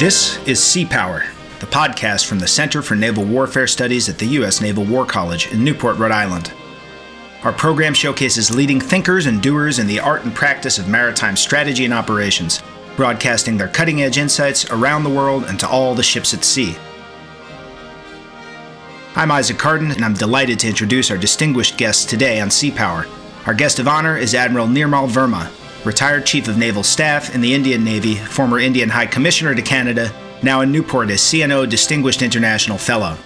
This 0.00 0.38
is 0.48 0.64
Sea 0.64 0.86
Power, 0.86 1.24
the 1.58 1.66
podcast 1.66 2.24
from 2.24 2.38
the 2.38 2.48
Center 2.48 2.80
for 2.80 2.94
Naval 2.94 3.22
Warfare 3.22 3.66
Studies 3.66 4.08
at 4.08 4.16
the 4.16 4.28
U.S. 4.28 4.62
Naval 4.62 4.86
War 4.86 5.04
College 5.04 5.52
in 5.52 5.62
Newport, 5.62 5.98
Rhode 5.98 6.10
Island. 6.10 6.54
Our 7.42 7.52
program 7.52 7.92
showcases 7.92 8.50
leading 8.50 8.80
thinkers 8.80 9.26
and 9.26 9.42
doers 9.42 9.78
in 9.78 9.86
the 9.86 10.00
art 10.00 10.24
and 10.24 10.34
practice 10.34 10.78
of 10.78 10.88
maritime 10.88 11.36
strategy 11.36 11.84
and 11.84 11.92
operations, 11.92 12.62
broadcasting 12.96 13.58
their 13.58 13.68
cutting 13.68 14.00
edge 14.00 14.16
insights 14.16 14.70
around 14.70 15.04
the 15.04 15.10
world 15.10 15.44
and 15.44 15.60
to 15.60 15.68
all 15.68 15.94
the 15.94 16.02
ships 16.02 16.32
at 16.32 16.44
sea. 16.44 16.74
I'm 19.16 19.30
Isaac 19.30 19.58
Carden, 19.58 19.90
and 19.90 20.02
I'm 20.02 20.14
delighted 20.14 20.58
to 20.60 20.68
introduce 20.68 21.10
our 21.10 21.18
distinguished 21.18 21.76
guests 21.76 22.06
today 22.06 22.40
on 22.40 22.50
Sea 22.50 22.70
Power. 22.70 23.06
Our 23.44 23.52
guest 23.52 23.78
of 23.78 23.86
honor 23.86 24.16
is 24.16 24.34
Admiral 24.34 24.66
Nirmal 24.66 25.10
Verma, 25.10 25.50
retired 25.84 26.26
Chief 26.26 26.48
of 26.48 26.58
Naval 26.58 26.82
Staff 26.82 27.34
in 27.34 27.40
the 27.40 27.54
Indian 27.54 27.84
Navy, 27.84 28.14
former 28.14 28.58
Indian 28.58 28.88
High 28.88 29.06
Commissioner 29.06 29.54
to 29.54 29.62
Canada, 29.62 30.12
now 30.42 30.60
in 30.60 30.72
Newport 30.72 31.10
as 31.10 31.20
CNO 31.20 31.68
Distinguished 31.68 32.22
International 32.22 32.78
Fellow. 32.78 33.16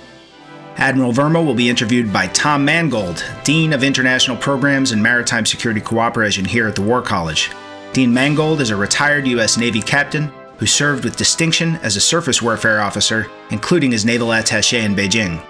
Admiral 0.77 1.13
Verma 1.13 1.45
will 1.45 1.55
be 1.55 1.69
interviewed 1.69 2.13
by 2.13 2.27
Tom 2.29 2.65
Mangold, 2.65 3.25
Dean 3.45 3.73
of 3.73 3.85
International 3.85 4.37
Programs 4.37 4.91
and 4.91 5.03
Maritime 5.03 5.47
Security 5.47 5.81
Cooperation 5.81 6.45
here 6.45 6.67
at 6.67 6.75
the 6.75 6.83
War 6.83 7.01
College. 7.01 7.51
Dean 7.93 8.13
Mangold 8.13 8.61
is 8.61 8.71
a 8.71 8.77
retired 8.77 9.27
U.S. 9.29 9.57
Navy 9.57 9.81
captain 9.81 10.33
who 10.59 10.67
served 10.67 11.05
with 11.05 11.17
distinction 11.17 11.77
as 11.77 11.97
a 11.97 12.01
surface 12.01 12.43
warfare 12.43 12.81
officer, 12.81 13.31
including 13.51 13.95
as 13.95 14.05
naval 14.05 14.29
attaché 14.29 14.83
in 14.83 14.97
Beijing. 14.97 15.41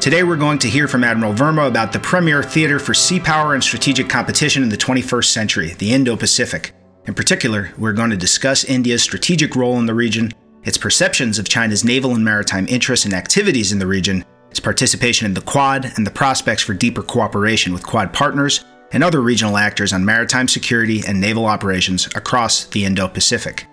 Today, 0.00 0.22
we're 0.22 0.36
going 0.36 0.58
to 0.60 0.68
hear 0.68 0.88
from 0.88 1.04
Admiral 1.04 1.34
Verma 1.34 1.68
about 1.68 1.92
the 1.92 1.98
premier 1.98 2.42
theater 2.42 2.78
for 2.78 2.94
sea 2.94 3.20
power 3.20 3.52
and 3.52 3.62
strategic 3.62 4.08
competition 4.08 4.62
in 4.62 4.70
the 4.70 4.78
21st 4.78 5.26
century, 5.26 5.74
the 5.74 5.92
Indo 5.92 6.16
Pacific. 6.16 6.72
In 7.06 7.12
particular, 7.12 7.70
we're 7.76 7.92
going 7.92 8.08
to 8.08 8.16
discuss 8.16 8.64
India's 8.64 9.02
strategic 9.02 9.54
role 9.54 9.78
in 9.78 9.84
the 9.84 9.94
region, 9.94 10.32
its 10.62 10.78
perceptions 10.78 11.38
of 11.38 11.48
China's 11.48 11.84
naval 11.84 12.14
and 12.14 12.24
maritime 12.24 12.66
interests 12.68 13.04
and 13.04 13.12
activities 13.12 13.72
in 13.72 13.78
the 13.78 13.86
region, 13.86 14.24
its 14.50 14.58
participation 14.58 15.26
in 15.26 15.34
the 15.34 15.42
Quad, 15.42 15.92
and 15.96 16.06
the 16.06 16.10
prospects 16.10 16.62
for 16.62 16.72
deeper 16.72 17.02
cooperation 17.02 17.74
with 17.74 17.86
Quad 17.86 18.10
partners 18.10 18.64
and 18.92 19.04
other 19.04 19.20
regional 19.20 19.58
actors 19.58 19.92
on 19.92 20.02
maritime 20.02 20.48
security 20.48 21.02
and 21.06 21.20
naval 21.20 21.44
operations 21.44 22.06
across 22.14 22.64
the 22.64 22.86
Indo 22.86 23.06
Pacific. 23.06 23.66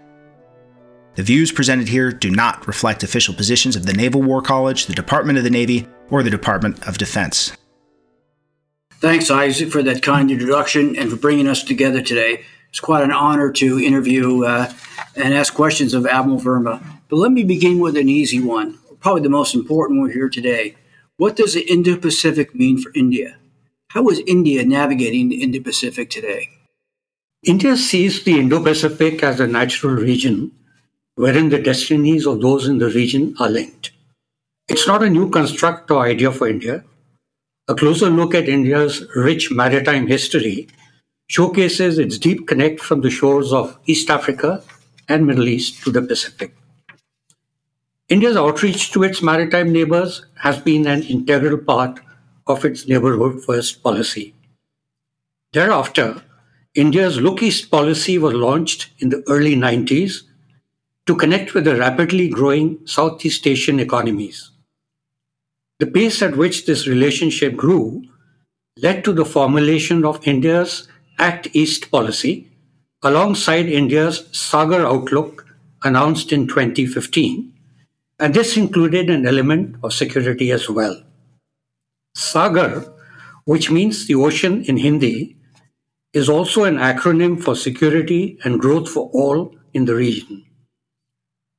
The 1.15 1.23
views 1.23 1.51
presented 1.51 1.89
here 1.89 2.11
do 2.11 2.31
not 2.31 2.67
reflect 2.67 3.03
official 3.03 3.33
positions 3.33 3.75
of 3.75 3.85
the 3.85 3.93
Naval 3.93 4.21
War 4.21 4.41
College, 4.41 4.85
the 4.85 4.93
Department 4.93 5.37
of 5.37 5.43
the 5.43 5.49
Navy, 5.49 5.87
or 6.11 6.21
the 6.21 6.29
Department 6.29 6.87
of 6.87 6.99
Defense. 6.99 7.53
Thanks, 8.99 9.31
Isaac, 9.31 9.71
for 9.71 9.81
that 9.81 10.03
kind 10.03 10.29
introduction 10.29 10.95
and 10.95 11.09
for 11.09 11.15
bringing 11.15 11.47
us 11.47 11.63
together 11.63 12.01
today. 12.01 12.43
It's 12.69 12.79
quite 12.79 13.03
an 13.03 13.11
honor 13.11 13.51
to 13.53 13.79
interview 13.79 14.45
uh, 14.45 14.71
and 15.15 15.33
ask 15.33 15.55
questions 15.55 15.95
of 15.95 16.05
Admiral 16.05 16.39
Verma. 16.39 16.83
But 17.09 17.15
let 17.15 17.31
me 17.31 17.43
begin 17.43 17.79
with 17.79 17.97
an 17.97 18.09
easy 18.09 18.39
one, 18.39 18.77
probably 18.99 19.23
the 19.23 19.29
most 19.29 19.55
important 19.55 19.99
one 19.99 20.11
here 20.11 20.29
today. 20.29 20.75
What 21.17 21.35
does 21.35 21.55
the 21.55 21.61
Indo 21.61 21.97
Pacific 21.97 22.53
mean 22.53 22.77
for 22.77 22.91
India? 22.93 23.37
How 23.89 24.07
is 24.09 24.21
India 24.27 24.63
navigating 24.65 25.29
the 25.29 25.41
Indo 25.41 25.61
Pacific 25.61 26.09
today? 26.09 26.49
India 27.43 27.75
sees 27.75 28.23
the 28.23 28.39
Indo 28.39 28.63
Pacific 28.63 29.23
as 29.23 29.39
a 29.39 29.47
natural 29.47 29.95
region 29.95 30.51
wherein 31.15 31.49
the 31.49 31.59
destinies 31.59 32.25
of 32.25 32.41
those 32.41 32.67
in 32.67 32.77
the 32.77 32.89
region 32.89 33.35
are 33.39 33.49
linked. 33.49 33.90
It's 34.71 34.87
not 34.87 35.03
a 35.03 35.09
new 35.09 35.29
construct 35.29 35.91
or 35.91 36.05
idea 36.05 36.31
for 36.31 36.47
India. 36.47 36.85
A 37.67 37.75
closer 37.75 38.09
look 38.09 38.33
at 38.33 38.47
India's 38.47 39.05
rich 39.17 39.51
maritime 39.51 40.07
history 40.07 40.69
showcases 41.27 41.99
its 41.99 42.17
deep 42.17 42.47
connect 42.47 42.79
from 42.79 43.01
the 43.01 43.09
shores 43.09 43.51
of 43.51 43.77
East 43.85 44.09
Africa 44.09 44.63
and 45.09 45.27
Middle 45.27 45.49
East 45.49 45.83
to 45.83 45.91
the 45.91 46.01
Pacific. 46.01 46.55
India's 48.07 48.37
outreach 48.37 48.93
to 48.93 49.03
its 49.03 49.21
maritime 49.21 49.73
neighbors 49.73 50.25
has 50.35 50.57
been 50.57 50.87
an 50.87 51.03
integral 51.03 51.57
part 51.57 51.99
of 52.47 52.63
its 52.63 52.87
neighborhood 52.87 53.43
first 53.43 53.83
policy. 53.83 54.33
Thereafter, 55.51 56.23
India's 56.75 57.19
Look 57.19 57.43
East 57.43 57.69
policy 57.69 58.17
was 58.17 58.33
launched 58.33 58.87
in 58.99 59.09
the 59.09 59.21
early 59.27 59.57
90s 59.57 60.21
to 61.07 61.15
connect 61.17 61.53
with 61.53 61.65
the 61.65 61.75
rapidly 61.75 62.29
growing 62.29 62.79
Southeast 62.85 63.45
Asian 63.45 63.77
economies. 63.77 64.50
The 65.81 65.87
pace 65.87 66.21
at 66.21 66.37
which 66.37 66.67
this 66.67 66.85
relationship 66.85 67.55
grew 67.57 68.03
led 68.77 69.03
to 69.03 69.13
the 69.13 69.25
formulation 69.25 70.05
of 70.05 70.27
India's 70.27 70.87
Act 71.17 71.47
East 71.53 71.89
policy 71.89 72.51
alongside 73.01 73.65
India's 73.65 74.29
Sagar 74.31 74.85
Outlook 74.85 75.43
announced 75.83 76.31
in 76.31 76.47
2015, 76.47 77.51
and 78.19 78.31
this 78.31 78.57
included 78.57 79.09
an 79.09 79.25
element 79.25 79.75
of 79.81 79.91
security 79.91 80.51
as 80.51 80.69
well. 80.69 81.01
Sagar, 82.13 82.85
which 83.45 83.71
means 83.71 84.05
the 84.05 84.13
ocean 84.13 84.63
in 84.65 84.77
Hindi, 84.77 85.35
is 86.13 86.29
also 86.29 86.63
an 86.65 86.77
acronym 86.77 87.43
for 87.43 87.55
security 87.55 88.37
and 88.43 88.61
growth 88.61 88.87
for 88.87 89.09
all 89.13 89.55
in 89.73 89.85
the 89.85 89.95
region. 89.95 90.45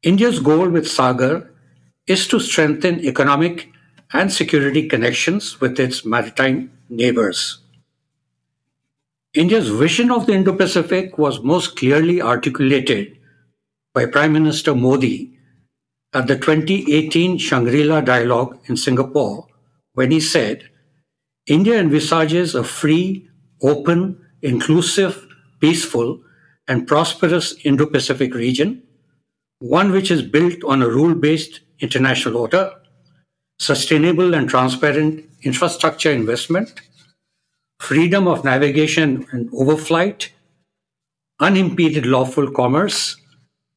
India's 0.05 0.39
goal 0.39 0.69
with 0.69 0.89
Sagar 0.89 1.51
is 2.07 2.29
to 2.29 2.39
strengthen 2.39 3.05
economic 3.05 3.73
and 4.13 4.33
security 4.33 4.89
connections 4.89 5.61
with 5.61 5.81
its 5.81 6.05
maritime 6.05 6.71
neighbors. 6.89 7.59
India's 9.35 9.71
vision 9.71 10.11
of 10.11 10.27
the 10.27 10.35
Indo 10.35 10.55
Pacific 10.55 11.17
was 11.17 11.43
most 11.43 11.77
clearly 11.77 12.21
articulated 12.21 13.17
by 13.95 14.05
Prime 14.05 14.33
Minister 14.33 14.75
Modi 14.75 15.39
at 16.13 16.27
the 16.27 16.37
2018 16.37 17.39
Shangri 17.39 17.85
La 17.85 18.03
Dialogue 18.03 18.59
in 18.67 18.77
Singapore 18.77 19.47
when 19.95 20.11
he 20.11 20.21
said, 20.21 20.69
India 21.47 21.79
envisages 21.79 22.55
a 22.55 22.63
free, 22.63 23.29
open, 23.63 24.21
inclusive, 24.43 25.27
peaceful, 25.61 26.21
and 26.69 26.87
prosperous 26.87 27.55
Indo 27.65 27.87
Pacific 27.87 28.35
region, 28.35 28.83
one 29.61 29.93
which 29.93 30.11
is 30.11 30.23
built 30.23 30.63
on 30.65 30.83
a 30.83 30.89
rule 30.89 31.15
based 31.15 31.61
international 31.81 32.37
order 32.37 32.73
sustainable 33.59 34.35
and 34.35 34.49
transparent 34.49 35.25
infrastructure 35.43 36.11
investment, 36.11 36.81
freedom 37.79 38.29
of 38.29 38.45
navigation 38.45 39.27
and 39.33 39.51
overflight, 39.51 40.29
unimpeded 41.41 42.07
lawful 42.07 42.51
commerce, 42.51 43.17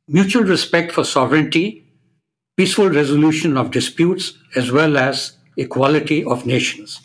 mutual 0.08 0.44
respect 0.44 0.92
for 0.92 1.04
sovereignty, 1.04 1.84
peaceful 2.56 2.90
resolution 2.90 3.58
of 3.58 3.72
disputes, 3.72 4.38
as 4.56 4.72
well 4.72 4.98
as 4.98 5.34
equality 5.58 6.24
of 6.24 6.46
nations. 6.46 7.02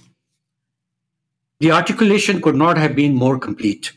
The 1.61 1.73
articulation 1.73 2.41
could 2.41 2.55
not 2.55 2.79
have 2.79 2.95
been 2.95 3.15
more 3.15 3.39
complete. 3.39 3.93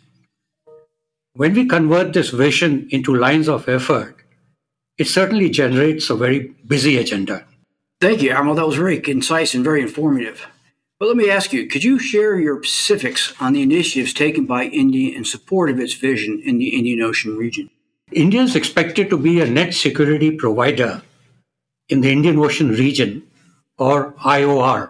When 1.36 1.54
we 1.54 1.66
convert 1.66 2.14
this 2.14 2.30
vision 2.30 2.88
into 2.92 3.16
lines 3.16 3.50
of 3.50 3.68
effort, 3.68 4.18
it 4.98 5.08
certainly 5.08 5.50
generates 5.50 6.10
a 6.10 6.16
very 6.16 6.54
busy 6.68 6.98
agenda. 6.98 7.46
Thank 8.04 8.22
you, 8.22 8.32
Admiral. 8.32 8.56
That 8.56 8.68
was 8.68 8.76
very 8.76 9.00
concise 9.00 9.54
and 9.54 9.64
very 9.64 9.82
informative. 9.82 10.46
But 11.00 11.08
let 11.08 11.16
me 11.16 11.30
ask 11.30 11.54
you 11.54 11.68
could 11.68 11.86
you 11.86 12.00
share 12.00 12.38
your 12.38 12.62
specifics 12.62 13.34
on 13.40 13.54
the 13.54 13.62
initiatives 13.62 14.14
taken 14.14 14.46
by 14.46 14.66
India 14.66 15.16
in 15.16 15.24
support 15.24 15.70
of 15.70 15.80
its 15.80 15.94
vision 15.94 16.42
in 16.44 16.58
the 16.58 16.78
Indian 16.78 17.02
Ocean 17.02 17.38
region? 17.38 17.70
India 18.12 18.42
is 18.42 18.58
expected 18.58 19.10
to 19.10 19.18
be 19.18 19.40
a 19.40 19.50
net 19.50 19.74
security 19.74 20.32
provider 20.32 21.02
in 21.88 22.02
the 22.02 22.12
Indian 22.12 22.40
Ocean 22.40 22.72
region, 22.72 23.24
or 23.78 24.12
IOR. 24.20 24.90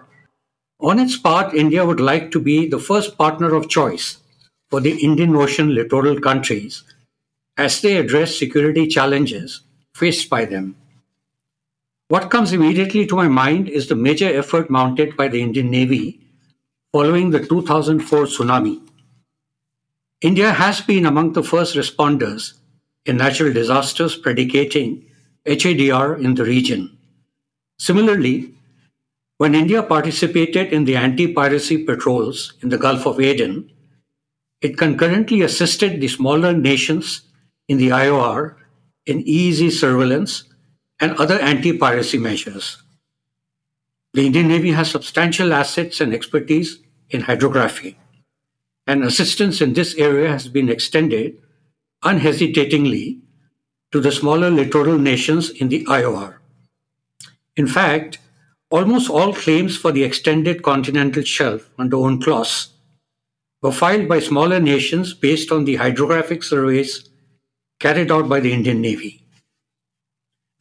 On 0.80 0.98
its 0.98 1.16
part, 1.16 1.54
India 1.54 1.86
would 1.86 2.00
like 2.00 2.32
to 2.32 2.40
be 2.40 2.68
the 2.68 2.80
first 2.80 3.16
partner 3.16 3.54
of 3.54 3.70
choice 3.70 4.18
for 4.72 4.80
the 4.80 4.98
Indian 5.06 5.36
Ocean 5.36 5.76
littoral 5.76 6.20
countries 6.20 6.84
as 7.58 7.80
they 7.80 7.96
address 7.98 8.36
security 8.36 8.88
challenges 8.88 9.62
faced 9.94 10.32
by 10.32 10.46
them. 10.46 10.76
What 12.14 12.30
comes 12.30 12.54
immediately 12.54 13.08
to 13.08 13.16
my 13.16 13.28
mind 13.28 13.70
is 13.70 13.88
the 13.88 13.96
major 13.96 14.32
effort 14.32 14.70
mounted 14.70 15.18
by 15.18 15.30
the 15.30 15.42
Indian 15.42 15.72
Navy 15.72 16.22
following 16.92 17.32
the 17.32 17.44
2004 17.44 18.26
tsunami. 18.26 18.80
India 20.22 20.52
has 20.52 20.80
been 20.80 21.08
among 21.08 21.34
the 21.34 21.42
first 21.42 21.76
responders 21.76 22.54
in 23.08 23.18
natural 23.18 23.52
disasters 23.52 24.16
predicating 24.16 25.10
HADR 25.48 26.24
in 26.24 26.36
the 26.36 26.46
region. 26.46 26.96
Similarly, 27.80 28.54
when 29.40 29.56
India 29.56 29.82
participated 29.82 30.72
in 30.72 30.86
the 30.86 30.96
anti 30.96 31.34
piracy 31.34 31.84
patrols 31.84 32.54
in 32.62 32.70
the 32.70 32.78
Gulf 32.78 33.08
of 33.08 33.20
Aden, 33.20 33.72
it 34.62 34.78
concurrently 34.78 35.42
assisted 35.42 36.00
the 36.00 36.08
smaller 36.08 36.54
nations 36.54 37.24
in 37.68 37.80
the 37.80 37.90
IOR 37.90 38.58
in 39.08 39.22
easy 39.22 39.72
surveillance 39.72 40.44
and 41.04 41.20
other 41.20 41.38
anti 41.40 41.78
piracy 41.78 42.18
measures. 42.18 42.82
The 44.14 44.26
Indian 44.26 44.48
Navy 44.48 44.72
has 44.72 44.90
substantial 44.90 45.52
assets 45.52 46.00
and 46.00 46.14
expertise 46.14 46.80
in 47.10 47.22
hydrography, 47.22 47.98
and 48.88 49.04
assistance 49.04 49.60
in 49.60 49.74
this 49.74 49.96
area 49.96 50.30
has 50.30 50.48
been 50.48 50.70
extended 50.70 51.42
unhesitatingly 52.04 53.20
to 53.92 54.00
the 54.00 54.14
smaller 54.14 54.50
littoral 54.50 54.98
nations 54.98 55.50
in 55.50 55.68
the 55.68 55.84
IOR. 55.86 56.38
In 57.58 57.68
fact, 57.68 58.20
almost 58.72 59.10
all 59.10 59.34
claims 59.34 59.76
for 59.76 59.92
the 59.92 60.04
extended 60.04 60.64
continental 60.64 61.24
shelf 61.24 61.70
under 61.78 61.98
UNCLOS 61.98 62.70
were 63.62 63.74
filed 63.74 64.08
by 64.08 64.20
smaller 64.20 64.62
nations 64.62 65.14
based 65.14 65.52
on 65.52 65.66
the 65.66 65.76
hydrographic 65.76 66.44
surveys 66.44 67.10
carried 67.82 68.10
out 68.10 68.30
by 68.30 68.40
the 68.40 68.54
Indian 68.54 68.80
Navy. 68.80 69.23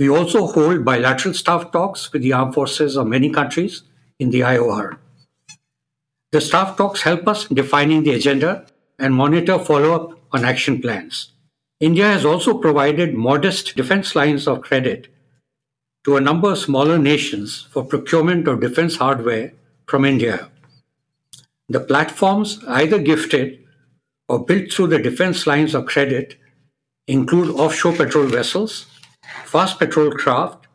We 0.03 0.11
also 0.11 0.49
hold 0.49 0.85
bilateral 0.85 1.33
staff 1.33 1.71
talks 1.71 2.13
with 2.13 2.23
the 2.23 2.33
armed 2.33 2.55
forces 2.55 2.97
of 2.97 3.07
many 3.07 3.31
countries 3.31 3.85
in 4.19 4.31
the 4.31 4.41
IOR. 4.41 4.99
The 6.33 6.41
staff 6.41 6.77
talks 6.77 7.03
help 7.03 7.29
us 7.29 7.49
in 7.49 7.55
defining 7.55 8.03
the 8.03 8.15
agenda 8.15 8.67
and 8.99 9.15
monitor 9.15 9.61
follow 9.61 9.95
up 9.95 10.19
on 10.33 10.45
action 10.45 10.83
plans. 10.83 11.31
India 11.79 12.07
has 12.07 12.25
also 12.25 12.59
provided 12.59 13.15
modest 13.15 13.77
defense 13.77 14.17
lines 14.17 14.49
of 14.49 14.63
credit 14.63 15.07
to 16.03 16.17
a 16.17 16.21
number 16.21 16.51
of 16.51 16.59
smaller 16.59 16.99
nations 16.99 17.69
for 17.71 17.85
procurement 17.85 18.49
of 18.49 18.61
defense 18.61 18.97
hardware 18.97 19.53
from 19.87 20.05
India. 20.05 20.51
The 21.69 21.79
platforms 21.79 22.59
either 22.67 22.99
gifted 22.99 23.65
or 24.29 24.45
built 24.45 24.73
through 24.73 24.89
the 24.89 24.99
defense 24.99 25.47
lines 25.47 25.77
of 25.77 25.87
credit 25.87 26.37
include 27.07 27.55
offshore 27.55 27.93
patrol 27.93 28.27
vessels, 28.27 28.87
fast 29.45 29.79
patrol 29.79 30.11
craft, 30.11 30.67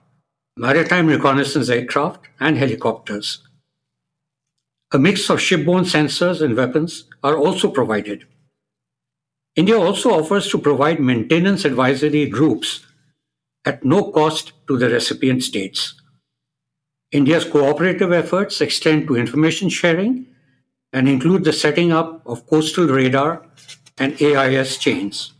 maritime 0.56 1.08
reconnaissance 1.08 1.70
aircraft, 1.70 2.28
and 2.40 2.58
helicopters. 2.58 3.44
A 4.92 5.00
mix 5.00 5.30
of 5.30 5.40
shipborne 5.40 5.86
sensors 5.86 6.42
and 6.42 6.56
weapons 6.56 7.06
are 7.24 7.36
also 7.36 7.70
provided. 7.70 8.26
India 9.56 9.78
also 9.78 10.12
offers 10.12 10.50
to 10.50 10.58
provide 10.58 11.00
maintenance 11.00 11.66
advisory 11.66 12.26
groups 12.28 12.86
at 13.66 13.84
no 13.84 14.12
cost 14.12 14.54
to 14.68 14.78
the 14.78 14.90
recipient 14.90 15.44
states. 15.44 15.96
India's 17.12 17.44
cooperative 17.44 18.12
efforts 18.12 18.62
extend 18.62 19.08
to 19.08 19.16
information 19.16 19.70
sharing 19.70 20.28
and 20.94 21.10
include 21.10 21.44
the 21.44 21.54
setting 21.54 21.92
up 21.92 22.22
of 22.26 22.48
coastal 22.48 22.88
radar 22.88 23.46
and 23.98 24.22
AIS 24.22 24.78
chains. 24.78 25.34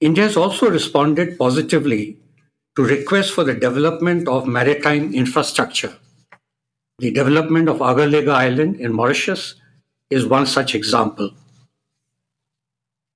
India 0.00 0.24
has 0.24 0.36
also 0.36 0.70
responded 0.70 1.38
positively 1.38 2.16
to 2.74 2.82
requests 2.82 3.28
for 3.28 3.44
the 3.44 3.52
development 3.52 4.26
of 4.28 4.46
maritime 4.46 5.12
infrastructure. 5.12 5.94
The 6.98 7.10
development 7.10 7.68
of 7.68 7.78
Agalega 7.78 8.32
Island 8.32 8.80
in 8.80 8.94
Mauritius 8.94 9.56
is 10.08 10.26
one 10.26 10.46
such 10.46 10.74
example. 10.74 11.32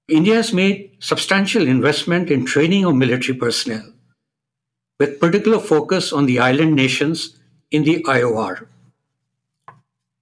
India 0.09 0.35
has 0.35 0.53
made 0.53 0.91
substantial 0.99 1.67
investment 1.67 2.31
in 2.31 2.45
training 2.45 2.85
of 2.85 2.95
military 2.95 3.39
personnel, 3.39 3.91
with 5.01 5.19
particular 5.19 5.59
focus 5.59 6.13
on 6.13 6.27
the 6.27 6.39
island 6.39 6.75
nations 6.75 7.39
in 7.71 7.85
the 7.85 8.03
IOR. 8.03 8.67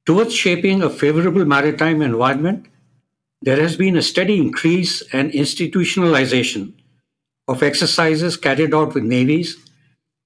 Towards 0.06 0.32
shaping 0.32 0.82
a 0.82 0.90
favorable 0.90 1.44
maritime 1.44 2.02
environment, 2.02 2.66
there 3.42 3.60
has 3.60 3.76
been 3.76 3.96
a 3.96 4.02
steady 4.02 4.38
increase 4.38 5.02
and 5.12 5.32
institutionalization 5.32 6.72
of 7.48 7.62
exercises 7.62 8.36
carried 8.36 8.72
out 8.72 8.94
with 8.94 9.02
navies 9.02 9.56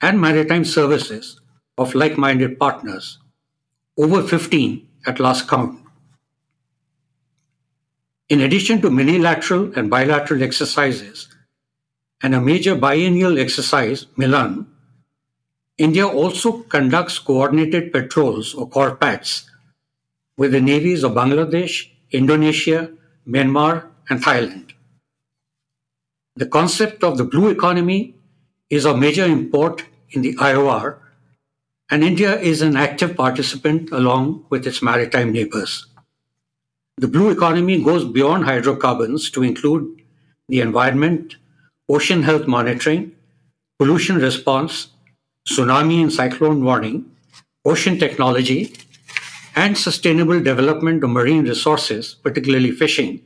and 0.02 0.20
maritime 0.20 0.66
services 0.66 1.40
of 1.78 1.94
like 1.94 2.18
minded 2.18 2.58
partners, 2.58 3.18
over 3.96 4.22
15 4.22 4.86
at 5.06 5.18
last 5.18 5.48
count. 5.48 5.80
In 8.28 8.42
addition 8.42 8.82
to 8.82 8.90
minilateral 8.90 9.72
and 9.76 9.88
bilateral 9.88 10.42
exercises 10.42 11.28
and 12.22 12.34
a 12.34 12.40
major 12.40 12.74
biennial 12.74 13.38
exercise, 13.38 14.06
Milan, 14.16 14.66
India 15.78 16.06
also 16.06 16.62
conducts 16.64 17.18
coordinated 17.18 17.92
patrols 17.92 18.52
or 18.52 18.68
CORPATs 18.68 19.48
with 20.36 20.52
the 20.52 20.60
navies 20.60 21.02
of 21.02 21.12
Bangladesh, 21.12 21.88
Indonesia, 22.10 22.90
Myanmar, 23.28 23.86
and 24.08 24.22
Thailand. 24.22 24.72
The 26.36 26.46
concept 26.46 27.02
of 27.02 27.18
the 27.18 27.24
blue 27.24 27.48
economy 27.48 28.14
is 28.70 28.86
of 28.86 28.98
major 28.98 29.24
import 29.24 29.84
in 30.10 30.22
the 30.22 30.34
IOR, 30.36 30.98
and 31.90 32.04
India 32.04 32.38
is 32.38 32.62
an 32.62 32.76
active 32.76 33.16
participant 33.16 33.90
along 33.90 34.44
with 34.50 34.66
its 34.66 34.82
maritime 34.82 35.32
neighbors. 35.32 35.86
The 36.98 37.08
blue 37.08 37.30
economy 37.30 37.82
goes 37.82 38.04
beyond 38.04 38.44
hydrocarbons 38.44 39.30
to 39.30 39.42
include 39.42 40.02
the 40.48 40.60
environment, 40.60 41.36
ocean 41.88 42.22
health 42.22 42.46
monitoring, 42.46 43.12
pollution 43.78 44.16
response, 44.16 44.88
tsunami 45.48 46.00
and 46.02 46.12
cyclone 46.12 46.64
warning, 46.64 47.10
ocean 47.64 47.98
technology, 47.98 48.72
and 49.56 49.76
sustainable 49.76 50.38
development 50.40 51.02
of 51.02 51.10
marine 51.10 51.44
resources, 51.44 52.14
particularly 52.22 52.70
fishing, 52.70 53.22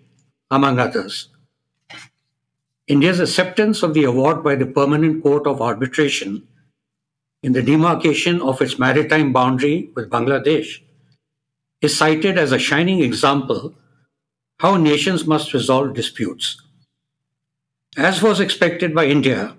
among 0.51 0.79
others. 0.79 1.29
India's 2.87 3.21
acceptance 3.21 3.83
of 3.83 3.95
the 3.95 4.05
award 4.05 4.43
by 4.43 4.55
the 4.55 4.67
Permanent 4.67 5.23
Court 5.23 5.47
of 5.47 5.61
Arbitration 5.61 6.47
in 7.43 7.53
the 7.53 7.63
demarcation 7.63 8.41
of 8.41 8.61
its 8.63 8.79
maritime 8.79 9.33
boundary 9.33 9.91
with 9.97 10.11
Bangladesh 10.11 10.81
is 11.81 11.97
cited 11.97 12.39
as 12.39 12.53
a 12.53 12.59
shining 12.59 13.03
example 13.03 13.75
how 14.61 14.77
nations 14.77 15.27
must 15.27 15.55
resolve 15.55 15.95
disputes. 15.95 16.61
As 17.97 18.23
was 18.23 18.41
expected 18.41 18.95
by 18.95 19.07
India, 19.07 19.57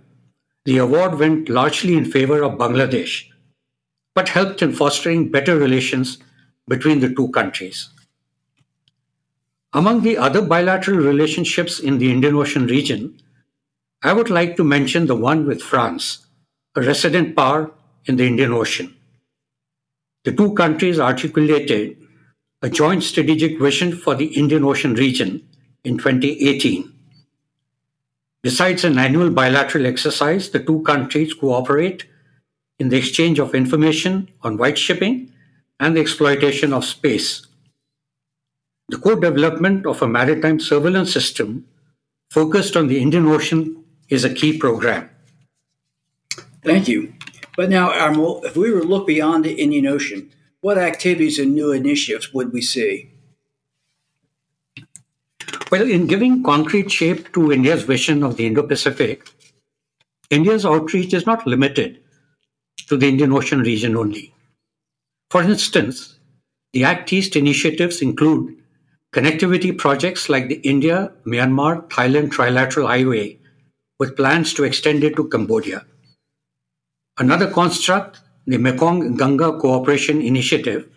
the 0.66 0.78
award 0.78 1.18
went 1.18 1.50
largely 1.50 1.98
in 1.98 2.06
favor 2.06 2.44
of 2.44 2.60
Bangladesh, 2.60 3.26
but 4.14 4.30
helped 4.30 4.62
in 4.62 4.72
fostering 4.72 5.32
better 5.32 5.58
relations 5.58 6.20
between 6.72 7.02
the 7.02 7.14
two 7.14 7.28
countries. 7.36 7.90
Among 9.74 10.04
the 10.04 10.18
other 10.18 10.42
bilateral 10.42 11.00
relationships 11.00 11.80
in 11.80 11.98
the 11.98 12.10
Indian 12.10 12.36
Ocean 12.36 12.66
region, 12.66 13.18
I 14.02 14.14
would 14.14 14.30
like 14.30 14.56
to 14.56 14.64
mention 14.64 15.06
the 15.06 15.16
one 15.16 15.46
with 15.46 15.62
France, 15.62 16.26
a 16.76 16.82
resident 16.82 17.36
power 17.36 17.72
in 18.06 18.16
the 18.16 18.26
Indian 18.26 18.54
Ocean. 18.54 18.96
The 20.24 20.32
two 20.32 20.54
countries 20.54 20.98
articulated 20.98 21.98
a 22.62 22.70
joint 22.70 23.04
strategic 23.04 23.60
vision 23.60 23.92
for 23.98 24.16
the 24.16 24.28
Indian 24.28 24.64
Ocean 24.64 24.94
region 24.94 25.46
in 25.84 25.98
2018. 25.98 26.90
Besides 28.44 28.86
an 28.86 28.98
annual 28.98 29.30
bilateral 29.30 29.86
exercise, 29.86 30.50
the 30.52 30.64
two 30.64 30.82
countries 30.84 31.34
cooperate 31.34 32.06
in 32.80 32.88
the 32.88 32.98
exchange 32.98 33.40
of 33.40 33.56
information 33.56 34.30
on 34.42 34.58
white 34.58 34.78
shipping 34.78 35.31
and 35.82 35.98
the 35.98 36.00
exploitation 36.00 36.72
of 36.72 36.86
space. 36.86 37.48
The 38.90 38.98
co 38.98 39.16
development 39.16 39.88
of 39.88 40.02
a 40.02 40.08
maritime 40.08 40.60
surveillance 40.60 41.12
system 41.12 41.66
focused 42.30 42.78
on 42.78 42.88
the 42.88 43.02
Indian 43.02 43.26
Ocean 43.26 43.84
is 44.08 44.24
a 44.24 44.34
key 44.34 44.58
program. 44.58 45.10
Thank 46.64 46.88
you. 46.88 47.14
But 47.58 47.70
now, 47.70 47.92
Admiral, 47.92 48.44
if 48.46 48.56
we 48.56 48.72
were 48.72 48.82
to 48.82 48.88
look 48.88 49.08
beyond 49.08 49.44
the 49.44 49.54
Indian 49.54 49.88
Ocean, 49.88 50.30
what 50.62 50.78
activities 50.78 51.40
and 51.40 51.56
new 51.56 51.72
initiatives 51.72 52.32
would 52.34 52.54
we 52.54 52.62
see? 52.62 53.10
Well, 55.72 55.90
in 55.90 56.06
giving 56.06 56.44
concrete 56.44 56.92
shape 56.92 57.34
to 57.34 57.52
India's 57.52 57.84
vision 57.84 58.24
of 58.24 58.36
the 58.38 58.46
Indo 58.46 58.62
Pacific, 58.62 59.28
India's 60.30 60.66
outreach 60.66 61.14
is 61.14 61.26
not 61.26 61.48
limited 61.48 62.00
to 62.88 62.98
the 62.98 63.08
Indian 63.08 63.32
Ocean 63.34 63.62
region 63.62 63.98
only. 63.98 64.34
For 65.32 65.42
instance, 65.42 66.20
the 66.74 66.84
Act 66.84 67.14
East 67.14 67.38
initiatives 67.38 68.02
include 68.02 68.58
connectivity 69.14 69.78
projects 69.78 70.28
like 70.28 70.50
the 70.50 70.56
India 70.56 71.14
Myanmar 71.26 71.88
Thailand 71.88 72.32
Trilateral 72.32 72.88
Highway, 72.88 73.40
with 73.98 74.18
plans 74.18 74.54
to 74.56 74.66
extend 74.66 75.06
it 75.06 75.16
to 75.16 75.30
Cambodia. 75.30 75.86
Another 77.18 77.50
construct 77.50 78.20
the 78.46 78.58
Mekong 78.58 79.16
Ganga 79.16 79.58
Cooperation 79.58 80.22
Initiative, 80.22 80.90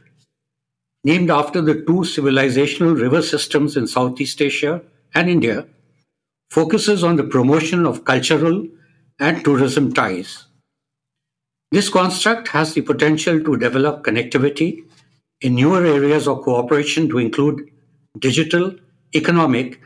named 1.04 1.30
after 1.30 1.60
the 1.60 1.74
two 1.74 2.02
civilizational 2.02 3.00
river 3.00 3.22
systems 3.22 3.76
in 3.76 3.86
Southeast 3.86 4.42
Asia 4.42 4.82
and 5.14 5.30
India, 5.30 5.68
focuses 6.50 7.04
on 7.04 7.14
the 7.14 7.22
promotion 7.22 7.86
of 7.86 8.04
cultural 8.04 8.66
and 9.20 9.44
tourism 9.44 9.92
ties. 9.92 10.46
This 11.70 11.88
construct 11.88 12.48
has 12.48 12.74
the 12.74 12.82
potential 12.82 13.42
to 13.42 13.56
develop 13.56 14.04
connectivity 14.04 14.84
in 15.40 15.54
newer 15.54 15.84
areas 15.84 16.28
of 16.28 16.42
cooperation 16.42 17.08
to 17.08 17.18
include 17.18 17.70
digital, 18.18 18.74
economic, 19.14 19.80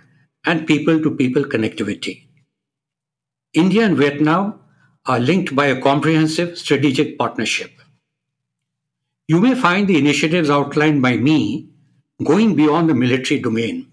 and 0.45 0.67
people 0.67 1.03
to 1.03 1.11
people 1.11 1.45
connectivity. 1.45 2.25
India 3.55 3.85
and 3.85 3.97
Vietnam 3.97 4.61
are 5.07 5.19
linked 5.19 5.57
by 5.57 5.67
a 5.67 5.81
comprehensive 5.81 6.59
strategic 6.59 7.19
partnership. 7.19 7.71
You 9.27 9.41
may 9.41 9.55
find 9.55 9.89
the 9.89 9.99
initiatives 9.99 10.51
outlined 10.51 11.03
by 11.03 11.17
me 11.17 11.69
going 12.25 12.55
beyond 12.55 12.89
the 12.89 12.95
military 12.95 13.41
domain. 13.41 13.91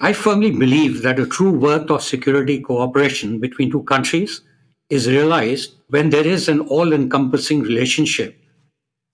I 0.00 0.12
firmly 0.12 0.50
believe 0.50 1.02
that 1.02 1.16
the 1.16 1.26
true 1.26 1.50
worth 1.50 1.90
of 1.90 2.02
security 2.02 2.60
cooperation 2.60 3.40
between 3.40 3.70
two 3.70 3.82
countries 3.84 4.42
is 4.88 5.08
realized 5.08 5.74
when 5.88 6.10
there 6.10 6.26
is 6.26 6.48
an 6.48 6.60
all 6.60 6.92
encompassing 6.92 7.62
relationship 7.62 8.38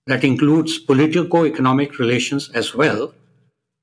that 0.05 0.23
includes 0.23 0.77
politico 0.77 1.45
economic 1.45 1.97
relations 1.97 2.49
as 2.49 2.75
well. 2.75 3.13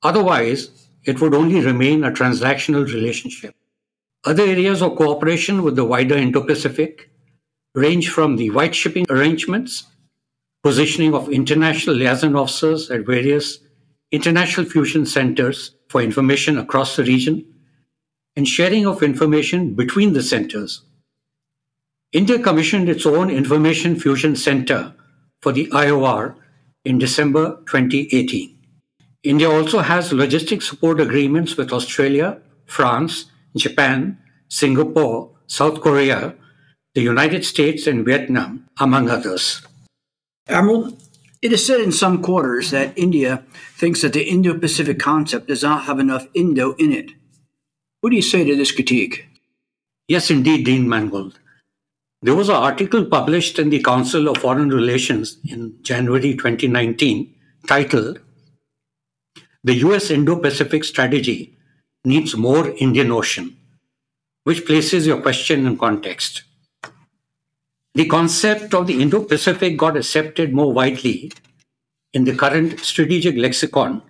Otherwise, 0.03 0.89
it 1.05 1.21
would 1.21 1.35
only 1.35 1.61
remain 1.61 2.05
a 2.05 2.11
transactional 2.11 2.85
relationship. 2.87 3.55
Other 4.25 4.45
areas 4.45 4.83
of 4.83 4.97
cooperation 4.97 5.63
with 5.63 5.77
the 5.77 5.85
wider 5.85 6.17
Indo 6.17 6.43
Pacific 6.43 7.11
range 7.75 8.11
from 8.11 8.37
the 8.37 8.51
white 8.51 8.75
shipping 8.75 9.07
arrangements, 9.09 9.85
positioning 10.63 11.15
of 11.15 11.31
international 11.31 11.97
liaison 11.97 12.37
officers 12.37 12.91
at 12.91 13.07
various 13.07 13.59
international 14.13 14.67
fusion 14.67 15.07
centers 15.07 15.75
for 15.89 16.03
information 16.03 16.59
across 16.59 16.97
the 16.97 17.05
region, 17.05 17.45
and 18.37 18.47
sharing 18.47 18.87
of 18.87 19.03
information 19.03 19.75
between 19.75 20.13
the 20.13 20.23
centers. 20.23 20.83
India 22.13 22.41
commissioned 22.41 22.89
its 22.89 23.07
own 23.07 23.31
Information 23.31 23.95
Fusion 23.95 24.35
Center 24.35 24.95
for 25.43 25.53
the 25.53 25.69
IOR 25.69 26.35
in 26.85 26.99
December 26.99 27.63
2018. 27.67 28.59
India 29.23 29.49
also 29.49 29.79
has 29.79 30.11
logistic 30.11 30.61
support 30.61 31.01
agreements 31.01 31.57
with 31.57 31.73
Australia, 31.73 32.41
France, 32.67 33.27
Japan, 33.57 34.19
Singapore, 34.49 35.31
South 35.47 35.81
Korea, 35.81 36.35
the 36.95 37.03
United 37.03 37.45
States, 37.45 37.87
and 37.87 38.05
Vietnam, 38.05 38.67
among 38.81 39.09
others. 39.09 39.65
Admiral, 40.49 40.99
it 41.43 41.53
is 41.53 41.65
said 41.65 41.81
in 41.81 41.93
some 41.93 42.23
quarters 42.23 42.73
that 42.73 42.99
India 42.99 43.45
thinks 43.77 44.03
that 44.03 44.15
the 44.15 44.29
Indo 44.29 44.59
Pacific 44.59 44.99
concept 44.99 45.47
does 45.47 45.63
not 45.63 45.85
have 45.85 46.01
enough 46.01 46.27
Indo 46.35 46.73
in 46.75 46.91
it. 46.93 47.13
What 48.01 48.11
do 48.11 48.17
you 48.17 48.23
say 48.23 48.43
to 48.43 48.57
this 48.57 48.73
critique? 48.73 49.29
Yes, 50.09 50.29
indeed, 50.29 50.65
Dean 50.65 50.89
Mangold. 50.89 51.40
There 52.23 52.35
was 52.35 52.51
an 52.51 52.57
article 52.57 53.07
published 53.07 53.59
in 53.59 53.71
the 53.71 53.83
Council 53.83 54.29
of 54.29 54.37
Foreign 54.37 54.69
Relations 54.69 55.39
in 55.43 55.79
January 55.81 56.35
2019 56.35 57.35
titled 57.67 58.21
The 59.65 59.77
US 59.87 60.11
Indo 60.11 60.37
Pacific 60.37 60.85
Strategy 60.85 61.57
Needs 62.05 62.37
More 62.37 62.75
Indian 62.77 63.11
Ocean, 63.11 63.57
which 64.45 64.67
places 64.67 65.07
your 65.07 65.23
question 65.23 65.67
in 65.67 65.79
context. 65.79 66.43
The 67.95 68.07
concept 68.07 68.75
of 68.75 68.87
the 68.87 69.01
Indo 69.01 69.25
Pacific 69.25 69.79
got 69.79 69.97
accepted 69.97 70.53
more 70.53 70.75
widely 70.75 71.33
in 72.13 72.25
the 72.25 72.37
current 72.37 72.81
strategic 72.81 73.37
lexicon 73.37 74.03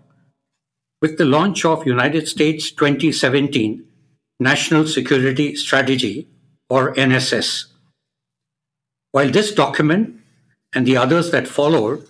with 1.01 1.17
the 1.17 1.25
launch 1.25 1.65
of 1.65 1.87
United 1.87 2.27
States 2.27 2.73
2017 2.73 3.85
National 4.41 4.85
Security 4.89 5.55
Strategy 5.55 6.29
or 6.69 6.93
NSS 6.95 7.67
while 9.13 9.31
this 9.31 9.53
document 9.53 10.21
and 10.75 10.87
the 10.87 10.97
others 10.97 11.31
that 11.31 11.49
followed 11.49 12.07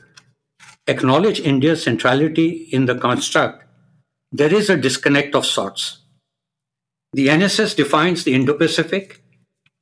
acknowledge 0.87 1.40
India's 1.40 1.83
centrality 1.83 2.69
in 2.73 2.87
the 2.87 2.95
construct, 2.95 3.64
there 4.33 4.52
is 4.52 4.69
a 4.69 4.76
disconnect 4.76 5.35
of 5.35 5.47
sorts. 5.47 5.99
The 7.12 7.28
NSS 7.28 7.76
defines 7.76 8.25
the 8.25 8.35
Indo 8.35 8.54
Pacific 8.54 9.23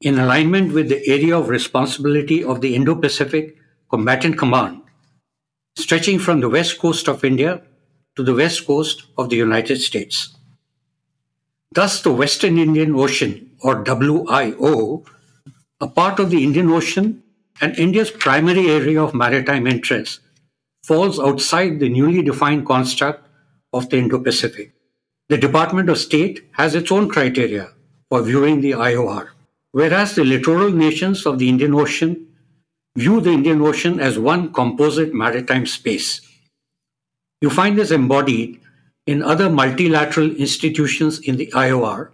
in 0.01 0.19
alignment 0.19 0.73
with 0.73 0.89
the 0.89 1.07
area 1.07 1.37
of 1.37 1.49
responsibility 1.49 2.45
of 2.45 2.61
the 2.61 2.75
Indo 2.75 2.95
Pacific 2.95 3.57
Combatant 3.91 4.39
Command, 4.39 4.83
stretching 5.77 6.19
from 6.19 6.41
the 6.41 6.49
west 6.49 6.79
coast 6.79 7.09
of 7.09 7.25
India 7.25 7.63
to 8.17 8.23
the 8.23 8.35
west 8.35 8.67
coast 8.67 9.05
of 9.17 9.29
the 9.29 9.37
United 9.37 9.81
States. 9.81 10.35
Thus, 11.73 12.01
the 12.01 12.13
Western 12.13 12.59
Indian 12.59 12.95
Ocean, 12.95 13.51
or 13.61 13.85
WIO, 13.85 15.05
a 15.81 15.87
part 15.87 16.19
of 16.19 16.31
the 16.31 16.43
Indian 16.43 16.71
Ocean 16.71 17.23
and 17.61 17.79
India's 17.79 18.11
primary 18.11 18.69
area 18.69 19.03
of 19.03 19.15
maritime 19.15 19.67
interest, 19.67 20.21
falls 20.85 21.19
outside 21.21 21.79
the 21.79 21.89
newly 21.89 22.23
defined 22.23 22.67
construct 22.67 23.29
of 23.73 23.89
the 23.91 23.99
Indo 23.99 24.19
Pacific. 24.19 24.73
The 25.29 25.39
Department 25.39 25.89
of 25.89 25.99
State 25.99 26.49
has 26.53 26.75
its 26.75 26.91
own 26.91 27.09
criteria 27.09 27.71
for 28.09 28.23
viewing 28.23 28.61
the 28.61 28.73
IOR, 28.73 29.29
whereas 29.73 30.15
the 30.15 30.25
littoral 30.25 30.71
nations 30.71 31.27
of 31.27 31.39
the 31.39 31.49
Indian 31.49 31.75
Ocean 31.75 32.27
view 32.97 33.21
the 33.21 33.31
Indian 33.31 33.61
Ocean 33.61 34.01
as 34.01 34.19
one 34.19 34.53
composite 34.53 35.15
maritime 35.15 35.67
space. 35.67 36.23
You 37.41 37.51
find 37.51 37.79
this 37.79 37.93
embodied 37.93 38.61
in 39.07 39.23
other 39.23 39.49
multilateral 39.49 40.35
institutions 40.35 41.21
in 41.21 41.37
the 41.37 41.47
IOR, 41.55 42.11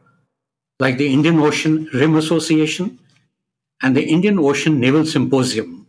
like 0.80 0.98
the 0.98 1.12
Indian 1.12 1.38
Ocean 1.38 1.88
Rim 1.94 2.16
Association 2.16 2.98
and 3.82 3.96
the 3.96 4.04
Indian 4.04 4.38
Ocean 4.38 4.80
Naval 4.80 5.04
Symposium. 5.04 5.86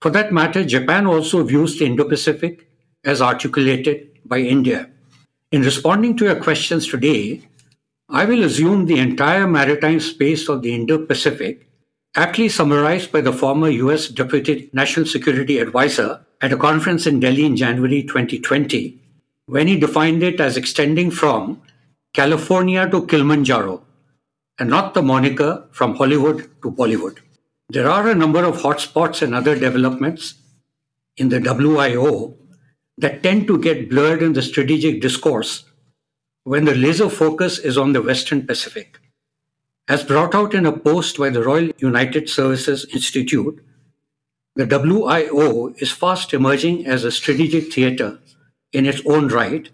For 0.00 0.10
that 0.10 0.32
matter, 0.32 0.64
Japan 0.64 1.06
also 1.06 1.42
views 1.44 1.78
the 1.78 1.86
Indo 1.86 2.04
Pacific 2.04 2.68
as 3.04 3.22
articulated 3.22 4.18
by 4.24 4.38
India. 4.38 4.90
In 5.50 5.62
responding 5.62 6.16
to 6.16 6.24
your 6.24 6.40
questions 6.40 6.86
today, 6.86 7.42
I 8.08 8.24
will 8.24 8.42
assume 8.44 8.86
the 8.86 8.98
entire 8.98 9.46
maritime 9.46 10.00
space 10.00 10.48
of 10.48 10.62
the 10.62 10.74
Indo 10.74 11.06
Pacific, 11.06 11.68
aptly 12.14 12.48
summarized 12.48 13.12
by 13.12 13.20
the 13.20 13.32
former 13.32 13.68
US 13.68 14.08
Deputy 14.08 14.70
National 14.72 15.06
Security 15.06 15.58
Advisor 15.58 16.24
at 16.40 16.52
a 16.52 16.56
conference 16.56 17.06
in 17.06 17.20
Delhi 17.20 17.44
in 17.44 17.56
January 17.56 18.02
2020, 18.02 18.98
when 19.46 19.66
he 19.66 19.78
defined 19.78 20.22
it 20.22 20.40
as 20.40 20.56
extending 20.56 21.10
from 21.10 21.62
California 22.12 22.88
to 22.90 23.06
Kilimanjaro 23.06 23.84
and 24.58 24.68
not 24.68 24.94
the 24.94 25.02
moniker 25.02 25.66
from 25.72 25.96
Hollywood 25.96 26.50
to 26.62 26.70
Bollywood. 26.70 27.18
There 27.68 27.88
are 27.88 28.08
a 28.08 28.14
number 28.14 28.44
of 28.44 28.58
hotspots 28.58 29.22
and 29.22 29.34
other 29.34 29.58
developments 29.58 30.34
in 31.16 31.28
the 31.30 31.38
WIO 31.38 32.36
that 32.98 33.22
tend 33.22 33.46
to 33.46 33.58
get 33.58 33.88
blurred 33.88 34.22
in 34.22 34.34
the 34.34 34.42
strategic 34.42 35.00
discourse 35.00 35.64
when 36.44 36.64
the 36.64 36.74
laser 36.74 37.08
focus 37.08 37.58
is 37.58 37.78
on 37.78 37.92
the 37.92 38.02
Western 38.02 38.46
Pacific. 38.46 38.98
As 39.88 40.04
brought 40.04 40.34
out 40.34 40.54
in 40.54 40.66
a 40.66 40.76
post 40.76 41.18
by 41.18 41.30
the 41.30 41.42
Royal 41.42 41.70
United 41.78 42.28
Services 42.28 42.84
Institute, 42.92 43.64
the 44.54 44.66
WIO 44.66 45.74
is 45.80 45.90
fast 45.90 46.34
emerging 46.34 46.86
as 46.86 47.04
a 47.04 47.10
strategic 47.10 47.72
theater 47.72 48.18
in 48.72 48.86
its 48.86 49.00
own 49.06 49.28
right, 49.28 49.70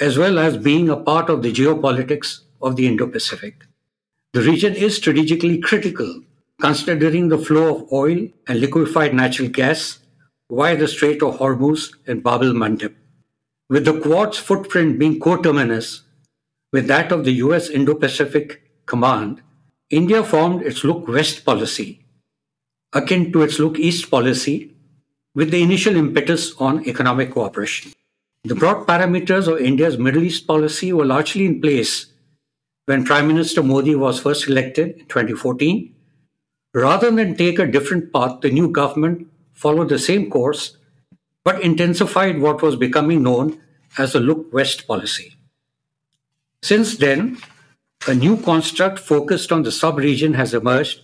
as 0.00 0.18
well 0.18 0.38
as 0.38 0.56
being 0.56 0.88
a 0.88 0.96
part 0.96 1.30
of 1.30 1.42
the 1.42 1.52
geopolitics 1.52 2.40
of 2.60 2.76
the 2.76 2.86
Indo 2.86 3.06
Pacific. 3.06 3.67
The 4.34 4.42
region 4.42 4.74
is 4.74 4.96
strategically 4.96 5.56
critical, 5.58 6.20
considering 6.60 7.28
the 7.28 7.38
flow 7.38 7.76
of 7.76 7.92
oil 7.92 8.28
and 8.46 8.60
liquefied 8.60 9.14
natural 9.14 9.48
gas 9.48 10.00
via 10.50 10.76
the 10.76 10.86
Strait 10.86 11.22
of 11.22 11.38
Hormuz 11.38 11.94
and 12.06 12.22
Bab 12.22 12.42
el 12.42 12.52
Mandeb. 12.52 12.94
With 13.70 13.86
the 13.86 13.98
Quad's 13.98 14.36
footprint 14.36 14.98
being 14.98 15.18
coterminous 15.18 16.02
with 16.74 16.88
that 16.88 17.10
of 17.10 17.24
the 17.24 17.32
US 17.44 17.70
Indo 17.70 17.94
Pacific 17.94 18.60
Command, 18.84 19.40
India 19.88 20.22
formed 20.22 20.60
its 20.60 20.84
Look 20.84 21.08
West 21.08 21.46
policy, 21.46 22.04
akin 22.92 23.32
to 23.32 23.40
its 23.40 23.58
Look 23.58 23.78
East 23.78 24.10
policy, 24.10 24.76
with 25.34 25.50
the 25.50 25.62
initial 25.62 25.96
impetus 25.96 26.54
on 26.58 26.86
economic 26.86 27.32
cooperation. 27.32 27.92
The 28.44 28.54
broad 28.54 28.86
parameters 28.86 29.48
of 29.50 29.58
India's 29.58 29.96
Middle 29.96 30.22
East 30.22 30.46
policy 30.46 30.92
were 30.92 31.06
largely 31.06 31.46
in 31.46 31.62
place 31.62 32.07
when 32.88 33.04
Prime 33.04 33.28
Minister 33.28 33.62
Modi 33.62 33.94
was 33.94 34.18
first 34.18 34.48
elected 34.48 34.96
in 34.96 35.04
2014, 35.08 35.94
rather 36.72 37.10
than 37.10 37.36
take 37.36 37.58
a 37.58 37.66
different 37.66 38.14
path, 38.14 38.40
the 38.40 38.50
new 38.50 38.70
government 38.70 39.28
followed 39.52 39.90
the 39.90 39.98
same 39.98 40.30
course 40.30 40.78
but 41.44 41.60
intensified 41.60 42.40
what 42.40 42.62
was 42.62 42.76
becoming 42.76 43.22
known 43.22 43.60
as 43.98 44.14
the 44.14 44.20
Look 44.20 44.50
West 44.54 44.86
policy. 44.86 45.34
Since 46.62 46.96
then, 46.96 47.36
a 48.06 48.14
new 48.14 48.38
construct 48.38 48.98
focused 48.98 49.52
on 49.52 49.64
the 49.64 49.72
sub 49.72 49.98
region 49.98 50.32
has 50.32 50.54
emerged 50.54 51.02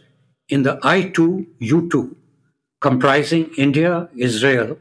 in 0.49 0.63
the 0.63 0.79
I2U2, 0.79 2.15
comprising 2.81 3.51
India, 3.59 4.09
Israel, 4.17 4.79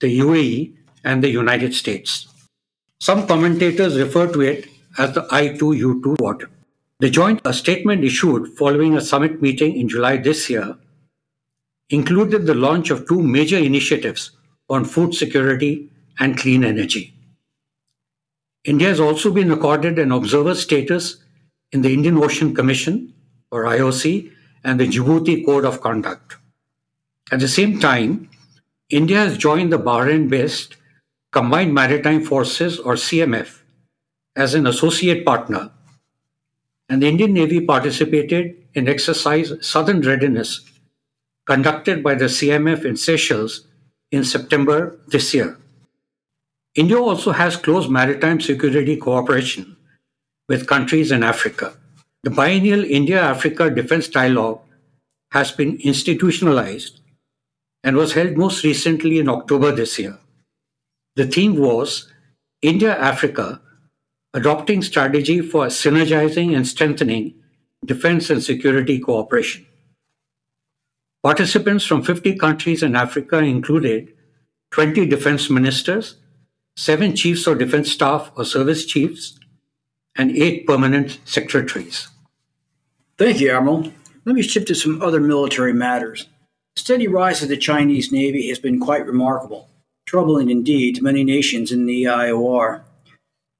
the 0.00 0.18
UAE, 0.18 0.74
and 1.04 1.22
the 1.22 1.30
United 1.30 1.72
States. 1.72 2.26
Some 3.00 3.28
commentators 3.28 3.96
refer 3.96 4.26
to 4.32 4.40
it 4.40 4.71
as 4.98 5.14
the 5.14 5.22
I2U2 5.22 6.18
Quad. 6.18 6.44
The 7.00 7.10
joint 7.10 7.40
statement 7.54 8.04
issued 8.04 8.56
following 8.56 8.96
a 8.96 9.00
summit 9.00 9.42
meeting 9.42 9.76
in 9.76 9.88
July 9.88 10.18
this 10.18 10.48
year 10.48 10.76
included 11.90 12.46
the 12.46 12.54
launch 12.54 12.90
of 12.90 13.06
two 13.08 13.22
major 13.22 13.58
initiatives 13.58 14.30
on 14.68 14.84
food 14.84 15.14
security 15.14 15.90
and 16.18 16.38
clean 16.38 16.64
energy. 16.64 17.14
India 18.64 18.88
has 18.88 19.00
also 19.00 19.32
been 19.32 19.50
accorded 19.50 19.98
an 19.98 20.12
observer 20.12 20.54
status 20.54 21.16
in 21.72 21.82
the 21.82 21.92
Indian 21.92 22.16
Ocean 22.18 22.54
Commission, 22.54 23.12
or 23.50 23.64
IOC, 23.64 24.30
and 24.62 24.78
the 24.78 24.86
Djibouti 24.86 25.44
Code 25.44 25.64
of 25.64 25.80
Conduct. 25.80 26.36
At 27.32 27.40
the 27.40 27.48
same 27.48 27.80
time, 27.80 28.30
India 28.88 29.16
has 29.16 29.36
joined 29.36 29.72
the 29.72 29.78
Bahrain 29.78 30.28
based 30.28 30.76
Combined 31.32 31.74
Maritime 31.74 32.22
Forces, 32.22 32.78
or 32.78 32.94
CMF, 32.94 33.61
as 34.36 34.54
an 34.54 34.66
associate 34.66 35.24
partner, 35.24 35.70
and 36.88 37.02
the 37.02 37.08
Indian 37.08 37.32
Navy 37.32 37.60
participated 37.60 38.56
in 38.74 38.88
exercise 38.88 39.52
Southern 39.60 40.00
Readiness 40.00 40.60
conducted 41.46 42.02
by 42.02 42.14
the 42.14 42.26
CMF 42.26 42.84
in 42.84 42.96
Seychelles 42.96 43.66
in 44.10 44.24
September 44.24 44.98
this 45.08 45.34
year. 45.34 45.58
India 46.74 46.98
also 46.98 47.32
has 47.32 47.56
close 47.56 47.88
maritime 47.88 48.40
security 48.40 48.96
cooperation 48.96 49.76
with 50.48 50.66
countries 50.66 51.12
in 51.12 51.22
Africa. 51.22 51.74
The 52.22 52.30
biennial 52.30 52.84
India 52.84 53.20
Africa 53.20 53.68
Defense 53.68 54.08
Dialogue 54.08 54.60
has 55.32 55.50
been 55.50 55.78
institutionalized 55.82 57.00
and 57.82 57.96
was 57.96 58.12
held 58.12 58.36
most 58.36 58.64
recently 58.64 59.18
in 59.18 59.28
October 59.28 59.72
this 59.72 59.98
year. 59.98 60.18
The 61.16 61.26
theme 61.26 61.56
was 61.56 62.10
India 62.62 62.96
Africa 62.96 63.60
Adopting 64.34 64.80
Strategy 64.80 65.40
for 65.40 65.66
Synergizing 65.66 66.56
and 66.56 66.66
Strengthening 66.66 67.34
Defense 67.84 68.30
and 68.30 68.42
Security 68.42 68.98
Cooperation. 68.98 69.66
Participants 71.22 71.84
from 71.84 72.02
50 72.02 72.36
countries 72.36 72.82
in 72.82 72.96
Africa 72.96 73.38
included 73.38 74.14
20 74.70 75.04
defense 75.06 75.50
ministers, 75.50 76.16
7 76.76 77.14
chiefs 77.14 77.46
of 77.46 77.58
defense 77.58 77.92
staff 77.92 78.32
or 78.34 78.44
service 78.44 78.86
chiefs, 78.86 79.38
and 80.16 80.30
8 80.30 80.66
permanent 80.66 81.18
secretaries. 81.24 82.08
Thank 83.18 83.40
you, 83.40 83.50
Admiral. 83.50 83.92
Let 84.24 84.34
me 84.34 84.42
shift 84.42 84.68
to 84.68 84.74
some 84.74 85.02
other 85.02 85.20
military 85.20 85.74
matters. 85.74 86.26
The 86.74 86.80
steady 86.80 87.06
rise 87.06 87.42
of 87.42 87.50
the 87.50 87.56
Chinese 87.58 88.10
Navy 88.10 88.48
has 88.48 88.58
been 88.58 88.80
quite 88.80 89.06
remarkable 89.06 89.68
troubling 90.06 90.50
indeed 90.50 90.96
to 90.96 91.02
many 91.02 91.24
nations 91.24 91.72
in 91.72 91.86
the 91.86 92.04
IOR. 92.04 92.82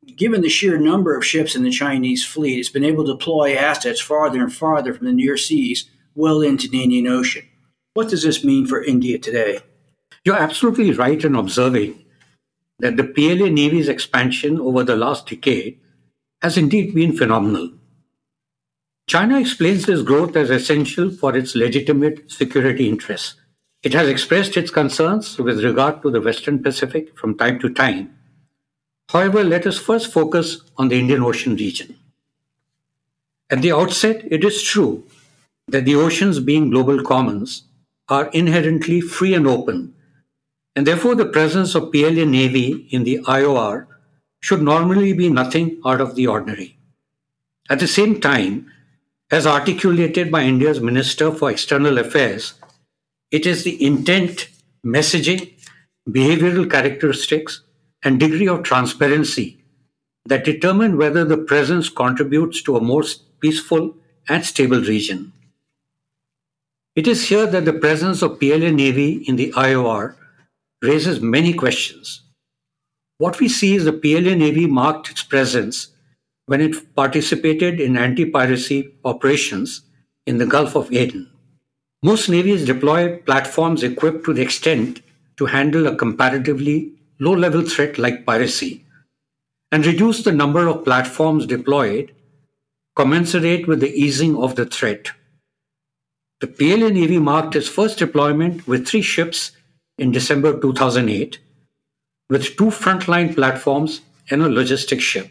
Given 0.04 0.40
the 0.40 0.49
sheer 0.49 0.78
number 0.78 1.16
of 1.16 1.25
ships 1.25 1.54
in 1.54 1.62
the 1.62 1.71
Chinese 1.71 2.26
fleet, 2.26 2.59
it's 2.59 2.68
been 2.68 2.85
able 2.85 3.04
to 3.04 3.12
deploy 3.12 3.54
assets 3.54 4.00
farther 4.00 4.40
and 4.40 4.52
farther 4.52 4.92
from 4.92 5.06
the 5.06 5.12
near 5.12 5.37
seas, 5.37 5.88
well 6.14 6.42
into 6.42 6.68
the 6.68 6.82
Indian 6.82 7.06
Ocean. 7.06 7.44
What 7.94 8.09
does 8.09 8.25
this 8.25 8.42
mean 8.42 8.66
for 8.66 8.82
India 8.82 9.18
today? 9.18 9.61
You're 10.25 10.37
absolutely 10.37 10.92
right 10.92 11.23
in 11.23 11.37
observing 11.37 12.04
that 12.80 12.97
the 12.97 13.04
PLA 13.04 13.49
Navy's 13.49 13.88
expansion 13.88 14.59
over 14.61 14.82
the 14.82 14.97
last 14.97 15.28
decade 15.28 15.78
has 16.40 16.59
indeed 16.59 16.94
been 16.94 17.16
phenomenal. 17.16 17.71
China 19.06 19.38
explains 19.38 19.87
this 19.87 20.02
growth 20.02 20.35
as 20.35 20.50
essential 20.50 21.11
for 21.11 21.37
its 21.37 21.54
legitimate 21.54 22.30
security 22.30 22.88
interests. 22.88 23.37
It 23.82 23.94
has 23.94 24.09
expressed 24.09 24.56
its 24.56 24.71
concerns 24.71 25.38
with 25.38 25.62
regard 25.62 26.02
to 26.02 26.11
the 26.11 26.21
Western 26.21 26.62
Pacific 26.62 27.16
from 27.16 27.37
time 27.37 27.61
to 27.61 27.68
time. 27.68 28.16
However, 29.12 29.45
let 29.45 29.66
us 29.66 29.76
first 29.76 30.11
focus 30.11 30.62
on 30.78 30.88
the 30.88 30.99
Indian 30.99 31.23
Ocean 31.23 31.54
region. 31.54 31.97
At 33.50 33.61
the 33.61 33.73
outset, 33.73 34.25
it 34.31 34.42
is 34.42 34.62
true 34.62 35.04
that 35.69 35.85
the 35.85 35.97
oceans, 35.97 36.40
being 36.40 36.71
global 36.71 37.02
commons, 37.02 37.64
are 38.09 38.28
inherently 38.28 39.02
free 39.02 39.35
and 39.35 39.47
open, 39.47 39.95
and 40.75 40.87
therefore 40.87 41.14
the 41.14 41.26
presence 41.26 41.75
of 41.75 41.92
PLA 41.92 42.25
Navy 42.25 42.88
in 42.90 43.04
the 43.04 43.19
IOR 43.25 43.87
should 44.40 44.62
normally 44.62 45.12
be 45.12 45.28
nothing 45.28 45.78
out 45.85 46.00
of 46.00 46.14
the 46.14 46.26
ordinary. 46.26 46.78
At 47.69 47.81
the 47.81 47.88
same 47.88 48.19
time, 48.19 48.73
as 49.31 49.47
articulated 49.47 50.33
by 50.33 50.42
India's 50.45 50.81
Minister 50.81 51.31
for 51.31 51.50
External 51.50 51.99
Affairs, 51.99 52.54
it 53.31 53.45
is 53.45 53.62
the 53.64 53.85
intent, 53.85 54.49
messaging, 54.85 55.52
behavioral 56.09 56.71
characteristics, 56.71 57.62
and 58.04 58.18
degree 58.18 58.49
of 58.49 58.62
transparency 58.62 59.62
that 60.26 60.45
determine 60.45 60.97
whether 60.97 61.25
the 61.25 61.36
presence 61.36 61.88
contributes 61.88 62.62
to 62.62 62.76
a 62.76 62.80
more 62.80 63.04
peaceful 63.41 63.97
and 64.28 64.45
stable 64.45 64.80
region. 64.80 65.32
It 66.95 67.06
is 67.06 67.28
here 67.28 67.47
that 67.47 67.65
the 67.65 67.73
presence 67.73 68.23
of 68.23 68.38
PLA 68.38 68.71
Navy 68.71 69.25
in 69.26 69.36
the 69.36 69.52
IOR 69.52 70.15
raises 70.82 71.21
many 71.21 71.54
questions. 71.54 72.23
What 73.19 73.41
we 73.41 73.49
see 73.49 73.75
is 73.76 73.84
the 73.84 73.93
PLA 73.93 74.34
Navy 74.34 74.67
marked 74.67 75.10
its 75.10 75.23
presence 75.23 75.88
when 76.47 76.60
it 76.60 76.95
participated 76.95 77.80
in 77.80 77.97
anti 77.97 78.26
piracy 78.26 78.95
operations 79.04 79.82
in 80.26 80.38
the 80.38 80.47
Gulf 80.47 80.76
of 80.76 80.93
Aden. 80.93 81.30
Most 82.02 82.28
navies 82.28 82.67
deploy 82.67 83.17
platforms 83.19 83.82
equipped 83.82 84.25
to 84.25 84.34
the 84.34 84.43
extent 84.43 85.02
to 85.36 85.47
handle 85.47 85.86
a 85.86 85.97
comparatively 85.97 86.93
low 87.25 87.32
level 87.45 87.63
threat 87.63 87.99
like 87.99 88.26
piracy 88.26 88.85
and 89.71 89.87
reduce 89.87 90.25
the 90.25 90.32
number 90.32 90.67
of 90.67 90.85
platforms 90.85 91.47
deployed 91.47 92.13
commensurate 92.95 93.67
with 93.67 93.80
the 93.80 93.95
easing 93.95 94.37
of 94.37 94.56
the 94.56 94.67
threat. 94.67 95.13
The 96.41 96.47
PLA 96.49 96.89
Navy 96.89 97.19
marked 97.19 97.56
its 97.56 97.69
first 97.69 97.99
deployment 97.99 98.67
with 98.67 98.87
three 98.87 99.02
ships 99.02 99.52
in 99.97 100.11
December 100.11 100.58
2008, 100.61 101.39
with 102.28 102.56
two 102.56 102.67
frontline 102.67 103.35
platforms 103.35 104.00
and 104.30 104.43
a 104.43 104.49
logistics 104.49 105.04
ship. 105.04 105.30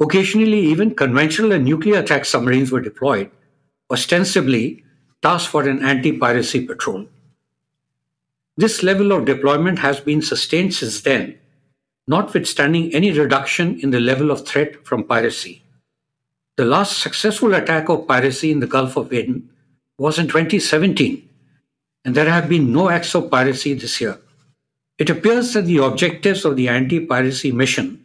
Occasionally, 0.00 0.60
even 0.60 0.94
conventional 0.94 1.52
and 1.52 1.64
nuclear 1.64 1.98
attack 1.98 2.24
submarines 2.24 2.70
were 2.70 2.80
deployed, 2.80 3.30
ostensibly 3.90 4.84
tasked 5.22 5.50
for 5.50 5.68
an 5.68 5.84
anti 5.84 6.16
piracy 6.16 6.64
patrol. 6.66 7.06
This 8.58 8.82
level 8.82 9.12
of 9.12 9.26
deployment 9.26 9.80
has 9.80 10.00
been 10.00 10.22
sustained 10.22 10.72
since 10.72 11.02
then, 11.02 11.38
notwithstanding 12.08 12.94
any 12.94 13.12
reduction 13.12 13.78
in 13.80 13.90
the 13.90 14.00
level 14.00 14.30
of 14.30 14.48
threat 14.48 14.86
from 14.86 15.04
piracy. 15.04 15.62
The 16.56 16.64
last 16.64 16.98
successful 16.98 17.52
attack 17.52 17.90
of 17.90 18.08
piracy 18.08 18.50
in 18.50 18.60
the 18.60 18.66
Gulf 18.66 18.96
of 18.96 19.12
Aden 19.12 19.50
was 19.98 20.18
in 20.18 20.26
2017, 20.28 21.28
and 22.06 22.14
there 22.14 22.30
have 22.30 22.48
been 22.48 22.72
no 22.72 22.88
acts 22.88 23.14
of 23.14 23.30
piracy 23.30 23.74
this 23.74 24.00
year. 24.00 24.18
It 24.96 25.10
appears 25.10 25.52
that 25.52 25.66
the 25.66 25.84
objectives 25.84 26.46
of 26.46 26.56
the 26.56 26.68
anti 26.68 27.04
piracy 27.04 27.52
mission 27.52 28.02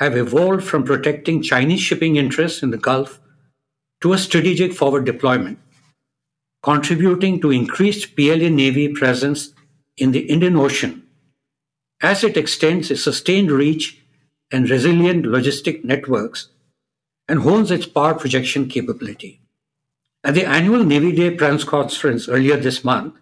have 0.00 0.16
evolved 0.16 0.64
from 0.64 0.82
protecting 0.82 1.40
Chinese 1.40 1.80
shipping 1.80 2.16
interests 2.16 2.64
in 2.64 2.70
the 2.70 2.78
Gulf 2.78 3.20
to 4.00 4.12
a 4.12 4.18
strategic 4.18 4.72
forward 4.72 5.04
deployment, 5.04 5.60
contributing 6.64 7.40
to 7.40 7.52
increased 7.52 8.16
PLA 8.16 8.48
Navy 8.48 8.88
presence 8.88 9.53
in 9.96 10.12
the 10.12 10.20
Indian 10.20 10.56
Ocean 10.56 11.06
as 12.02 12.24
it 12.24 12.36
extends 12.36 12.90
its 12.90 13.02
sustained 13.02 13.50
reach 13.50 14.00
and 14.52 14.68
resilient 14.68 15.24
logistic 15.24 15.84
networks 15.84 16.48
and 17.28 17.40
hones 17.40 17.70
its 17.70 17.86
power 17.86 18.14
projection 18.14 18.68
capability. 18.68 19.40
At 20.22 20.34
the 20.34 20.44
annual 20.44 20.84
Navy 20.84 21.12
Day 21.12 21.30
press 21.30 21.64
conference 21.64 22.28
earlier 22.28 22.56
this 22.56 22.84
month, 22.84 23.14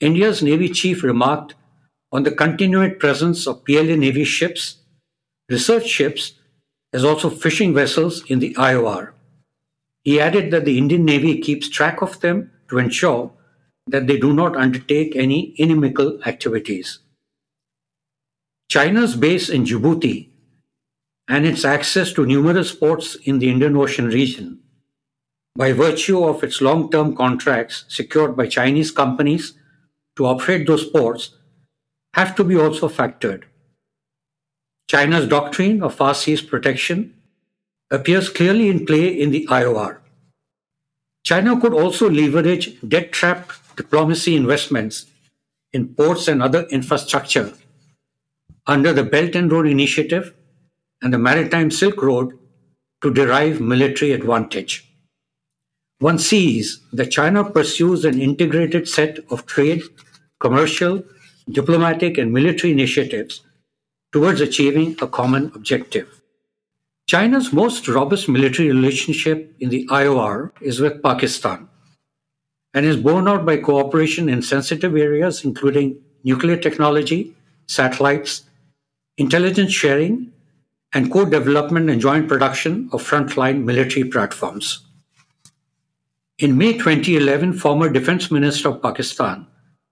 India's 0.00 0.42
Navy 0.42 0.68
chief 0.68 1.02
remarked 1.02 1.54
on 2.10 2.24
the 2.24 2.30
continued 2.30 3.00
presence 3.00 3.46
of 3.46 3.64
PLA 3.64 3.96
Navy 3.96 4.24
ships 4.24 4.78
research 5.48 5.86
ships 5.86 6.34
as 6.92 7.04
also 7.04 7.30
fishing 7.30 7.74
vessels 7.74 8.22
in 8.28 8.38
the 8.38 8.54
IOR. 8.54 9.12
He 10.02 10.20
added 10.20 10.50
that 10.50 10.64
the 10.64 10.78
Indian 10.78 11.04
Navy 11.04 11.38
keeps 11.40 11.68
track 11.68 12.02
of 12.02 12.20
them 12.20 12.50
to 12.68 12.78
ensure 12.78 13.32
that 13.86 14.06
they 14.06 14.18
do 14.18 14.32
not 14.32 14.56
undertake 14.56 15.16
any 15.16 15.54
inimical 15.56 16.18
activities. 16.24 17.00
China's 18.70 19.16
base 19.16 19.48
in 19.48 19.64
Djibouti 19.64 20.28
and 21.28 21.46
its 21.46 21.64
access 21.64 22.12
to 22.12 22.26
numerous 22.26 22.74
ports 22.74 23.14
in 23.16 23.38
the 23.38 23.48
Indian 23.48 23.76
Ocean 23.76 24.06
region, 24.06 24.60
by 25.56 25.72
virtue 25.72 26.24
of 26.24 26.42
its 26.42 26.60
long 26.60 26.90
term 26.90 27.14
contracts 27.14 27.84
secured 27.88 28.36
by 28.36 28.46
Chinese 28.46 28.90
companies 28.90 29.54
to 30.16 30.26
operate 30.26 30.66
those 30.66 30.84
ports, 30.84 31.36
have 32.14 32.34
to 32.36 32.44
be 32.44 32.56
also 32.56 32.88
factored. 32.88 33.44
China's 34.88 35.26
doctrine 35.26 35.82
of 35.82 35.94
far 35.94 36.14
seas 36.14 36.42
protection 36.42 37.14
appears 37.90 38.28
clearly 38.28 38.68
in 38.68 38.84
play 38.84 39.08
in 39.08 39.30
the 39.30 39.46
IOR. 39.50 39.98
China 41.24 41.60
could 41.60 41.72
also 41.72 42.10
leverage 42.10 42.78
debt 42.86 43.12
trap 43.12 43.52
diplomacy 43.76 44.36
investments 44.36 45.06
in 45.72 45.94
ports 45.94 46.28
and 46.28 46.42
other 46.42 46.62
infrastructure 46.64 47.52
under 48.66 48.92
the 48.92 49.02
Belt 49.04 49.34
and 49.34 49.50
Road 49.50 49.66
Initiative 49.66 50.34
and 51.00 51.12
the 51.12 51.18
Maritime 51.18 51.70
Silk 51.70 52.02
Road 52.02 52.38
to 53.02 53.12
derive 53.12 53.60
military 53.60 54.12
advantage. 54.12 54.88
One 55.98 56.18
sees 56.18 56.80
that 56.92 57.10
China 57.10 57.44
pursues 57.44 58.04
an 58.04 58.20
integrated 58.20 58.88
set 58.88 59.18
of 59.30 59.46
trade, 59.46 59.82
commercial, 60.40 61.02
diplomatic, 61.50 62.18
and 62.18 62.32
military 62.32 62.72
initiatives 62.72 63.40
towards 64.12 64.40
achieving 64.40 64.96
a 65.00 65.06
common 65.06 65.50
objective. 65.54 66.22
China's 67.08 67.52
most 67.52 67.88
robust 67.88 68.28
military 68.28 68.68
relationship 68.68 69.54
in 69.58 69.70
the 69.70 69.86
IOR 69.88 70.52
is 70.60 70.80
with 70.80 71.02
Pakistan 71.02 71.68
and 72.74 72.86
is 72.86 72.96
borne 72.96 73.28
out 73.28 73.44
by 73.44 73.56
cooperation 73.56 74.28
in 74.28 74.42
sensitive 74.42 74.96
areas 74.96 75.44
including 75.44 75.98
nuclear 76.24 76.56
technology, 76.56 77.34
satellites, 77.66 78.44
intelligence 79.18 79.72
sharing, 79.72 80.32
and 80.92 81.10
co 81.10 81.24
development 81.24 81.90
and 81.90 82.00
joint 82.00 82.28
production 82.28 82.88
of 82.92 83.02
frontline 83.02 83.64
military 83.64 84.04
platforms. 84.04 84.84
In 86.38 86.58
May 86.58 86.72
2011, 86.72 87.54
former 87.54 87.88
Defense 87.88 88.30
Minister 88.30 88.70
of 88.70 88.82
Pakistan, 88.82 89.46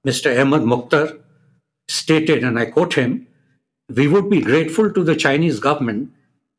Mr. 0.07 0.39
Ahmad 0.41 0.63
Mukhtar, 0.63 1.19
stated, 1.89 2.43
and 2.45 2.59
I 2.59 2.67
quote 2.67 2.95
him, 2.95 3.27
We 3.89 4.09
would 4.09 4.31
be 4.31 4.41
grateful 4.41 4.93
to 4.93 5.05
the 5.05 5.17
Chinese 5.17 5.61
government 5.61 6.11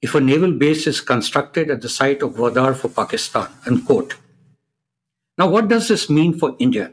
if 0.02 0.16
a 0.16 0.22
naval 0.22 0.52
base 0.52 0.88
is 0.88 1.02
constructed 1.02 1.70
at 1.70 1.82
the 1.82 1.90
site 1.90 2.22
of 2.22 2.34
Gwadar 2.34 2.76
for 2.76 2.90
Pakistan. 2.90 3.48
Unquote. 3.66 4.16
Now, 5.42 5.48
what 5.48 5.70
does 5.70 5.88
this 5.88 6.08
mean 6.08 6.38
for 6.38 6.56
India? 6.60 6.92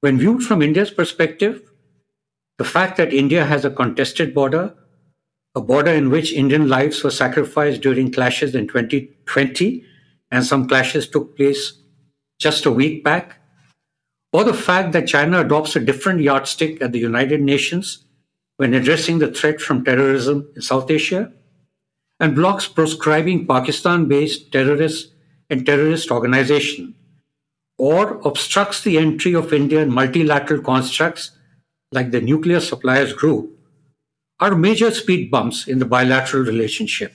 When 0.00 0.18
viewed 0.18 0.42
from 0.42 0.62
India's 0.62 0.90
perspective, 0.90 1.60
the 2.56 2.64
fact 2.64 2.96
that 2.96 3.12
India 3.12 3.44
has 3.44 3.66
a 3.66 3.70
contested 3.70 4.32
border, 4.34 4.74
a 5.54 5.60
border 5.60 5.90
in 5.90 6.08
which 6.08 6.32
Indian 6.32 6.70
lives 6.70 7.04
were 7.04 7.10
sacrificed 7.10 7.82
during 7.82 8.10
clashes 8.10 8.54
in 8.54 8.66
2020, 8.66 9.84
and 10.30 10.42
some 10.42 10.66
clashes 10.66 11.06
took 11.06 11.36
place 11.36 11.74
just 12.38 12.64
a 12.64 12.70
week 12.70 13.04
back, 13.04 13.36
or 14.32 14.42
the 14.42 14.54
fact 14.54 14.92
that 14.92 15.06
China 15.06 15.40
adopts 15.42 15.76
a 15.76 15.80
different 15.80 16.22
yardstick 16.22 16.80
at 16.80 16.92
the 16.92 16.98
United 16.98 17.42
Nations 17.42 18.06
when 18.56 18.72
addressing 18.72 19.18
the 19.18 19.30
threat 19.30 19.60
from 19.60 19.84
terrorism 19.84 20.50
in 20.56 20.62
South 20.62 20.90
Asia, 20.90 21.30
and 22.18 22.34
blocks 22.34 22.66
proscribing 22.66 23.46
Pakistan 23.46 24.08
based 24.08 24.50
terrorists 24.50 25.12
and 25.50 25.66
terrorist 25.66 26.10
organizations, 26.10 26.94
or 27.78 28.20
obstructs 28.26 28.82
the 28.82 28.98
entry 28.98 29.34
of 29.34 29.52
Indian 29.52 29.90
multilateral 29.90 30.62
constructs 30.62 31.32
like 31.92 32.10
the 32.10 32.20
Nuclear 32.20 32.60
Suppliers 32.60 33.12
Group, 33.12 33.58
are 34.40 34.56
major 34.56 34.90
speed 34.90 35.30
bumps 35.30 35.68
in 35.68 35.78
the 35.78 35.84
bilateral 35.84 36.42
relationship. 36.42 37.14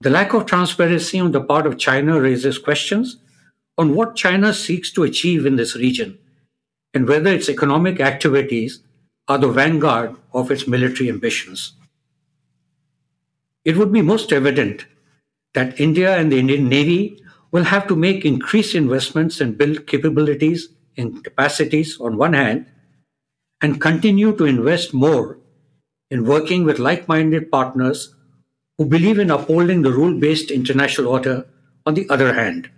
The 0.00 0.10
lack 0.10 0.34
of 0.34 0.46
transparency 0.46 1.18
on 1.18 1.32
the 1.32 1.40
part 1.40 1.66
of 1.66 1.78
China 1.78 2.20
raises 2.20 2.58
questions 2.58 3.16
on 3.78 3.94
what 3.94 4.14
China 4.14 4.52
seeks 4.52 4.92
to 4.92 5.02
achieve 5.02 5.46
in 5.46 5.56
this 5.56 5.74
region 5.74 6.18
and 6.94 7.08
whether 7.08 7.32
its 7.32 7.48
economic 7.48 8.00
activities 8.00 8.80
are 9.28 9.38
the 9.38 9.48
vanguard 9.48 10.14
of 10.32 10.50
its 10.50 10.68
military 10.68 11.08
ambitions. 11.08 11.72
It 13.64 13.76
would 13.76 13.92
be 13.92 14.02
most 14.02 14.32
evident 14.32 14.86
that 15.54 15.80
India 15.80 16.16
and 16.16 16.30
the 16.30 16.38
Indian 16.38 16.68
Navy 16.68 17.22
will 17.56 17.64
have 17.64 17.88
to 17.88 17.96
make 17.96 18.26
increased 18.26 18.74
investments 18.74 19.40
and 19.40 19.56
build 19.56 19.86
capabilities 19.86 20.68
and 20.98 21.24
capacities 21.24 21.98
on 21.98 22.18
one 22.18 22.34
hand, 22.34 22.66
and 23.62 23.80
continue 23.80 24.36
to 24.36 24.44
invest 24.44 24.92
more 24.92 25.38
in 26.10 26.26
working 26.26 26.64
with 26.64 26.78
like 26.78 27.08
minded 27.08 27.50
partners 27.50 28.14
who 28.76 28.84
believe 28.84 29.18
in 29.18 29.30
upholding 29.30 29.80
the 29.80 29.90
rule 29.90 30.20
based 30.20 30.50
international 30.50 31.08
order 31.08 31.46
on 31.86 31.94
the 31.94 32.06
other 32.10 32.34
hand. 32.34 32.68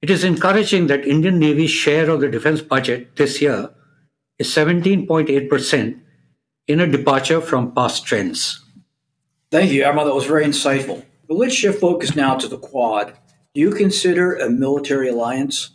It 0.00 0.10
is 0.10 0.22
encouraging 0.22 0.86
that 0.86 1.04
Indian 1.04 1.40
Navy's 1.40 1.72
share 1.72 2.08
of 2.08 2.20
the 2.20 2.28
defense 2.28 2.60
budget 2.60 3.16
this 3.16 3.42
year 3.42 3.70
is 4.38 4.46
17.8% 4.46 6.00
in 6.68 6.78
a 6.78 6.86
departure 6.86 7.40
from 7.40 7.74
past 7.74 8.06
trends. 8.06 8.64
Thank 9.50 9.72
you, 9.72 9.82
Admiral. 9.82 10.06
That 10.06 10.14
was 10.14 10.26
very 10.26 10.44
insightful. 10.44 11.04
But 11.26 11.34
let's 11.34 11.54
shift 11.54 11.80
focus 11.80 12.14
now 12.14 12.36
to 12.36 12.46
the 12.46 12.58
Quad. 12.58 13.16
Do 13.52 13.60
you 13.60 13.72
consider 13.72 14.36
a 14.36 14.48
military 14.48 15.08
alliance? 15.08 15.70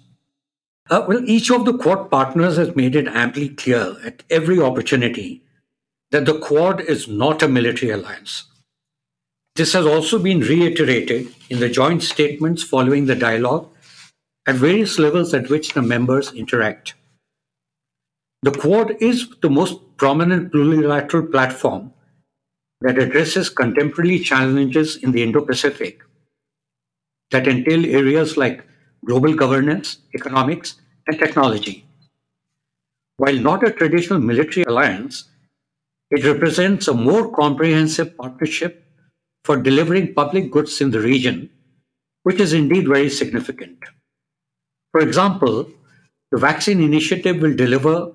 Uh, 0.90 1.04
well, 1.06 1.22
each 1.26 1.52
of 1.52 1.66
the 1.66 1.78
Quad 1.78 2.10
partners 2.10 2.56
has 2.56 2.74
made 2.74 2.96
it 2.96 3.08
amply 3.08 3.50
clear 3.50 3.98
at 4.06 4.24
every 4.30 4.62
opportunity 4.62 5.44
that 6.12 6.26
the 6.26 6.40
Quad 6.40 6.80
is 6.80 7.10
not 7.10 7.44
a 7.44 7.50
military 7.50 7.92
alliance. 7.92 8.46
This 9.58 9.74
has 9.74 9.86
also 9.86 10.20
been 10.20 10.40
reiterated 10.40 11.36
in 11.50 11.60
the 11.60 11.68
joint 11.68 12.02
statements 12.02 12.64
following 12.64 13.08
the 13.08 13.16
dialogue 13.16 13.70
at 14.48 14.56
various 14.56 14.98
levels 14.98 15.34
at 15.34 15.50
which 15.50 15.74
the 15.74 15.82
members 15.82 16.32
interact. 16.32 16.94
The 18.44 18.52
Quad 18.52 18.96
is 19.02 19.28
the 19.42 19.50
most 19.50 19.98
prominent 19.98 20.54
plurilateral 20.54 21.30
platform 21.30 21.92
that 22.80 22.98
addresses 22.98 23.50
contemporary 23.50 24.20
challenges 24.20 24.96
in 24.96 25.12
the 25.12 25.24
Indo 25.24 25.42
Pacific 25.42 26.00
that 27.32 27.48
entail 27.48 27.86
areas 27.86 28.38
like 28.38 28.64
global 29.06 29.34
governance, 29.34 30.00
economics, 30.16 30.76
and 31.08 31.20
technology. 31.20 31.86
While 33.18 33.36
not 33.36 33.66
a 33.66 33.72
traditional 33.72 34.20
military 34.20 34.66
alliance, 34.66 35.30
it 36.12 36.26
represents 36.26 36.88
a 36.88 36.94
more 36.94 37.32
comprehensive 37.32 38.16
partnership 38.18 38.86
for 39.44 39.58
delivering 39.58 40.14
public 40.14 40.52
goods 40.52 40.82
in 40.82 40.92
the 40.92 41.00
region, 41.00 41.50
which 42.24 42.40
is 42.40 42.54
indeed 42.54 42.88
very 42.88 43.10
significant. 43.10 43.78
For 44.92 45.02
example, 45.02 45.70
the 46.32 46.40
vaccine 46.40 46.82
initiative 46.82 47.42
will 47.42 47.56
deliver 47.56 48.12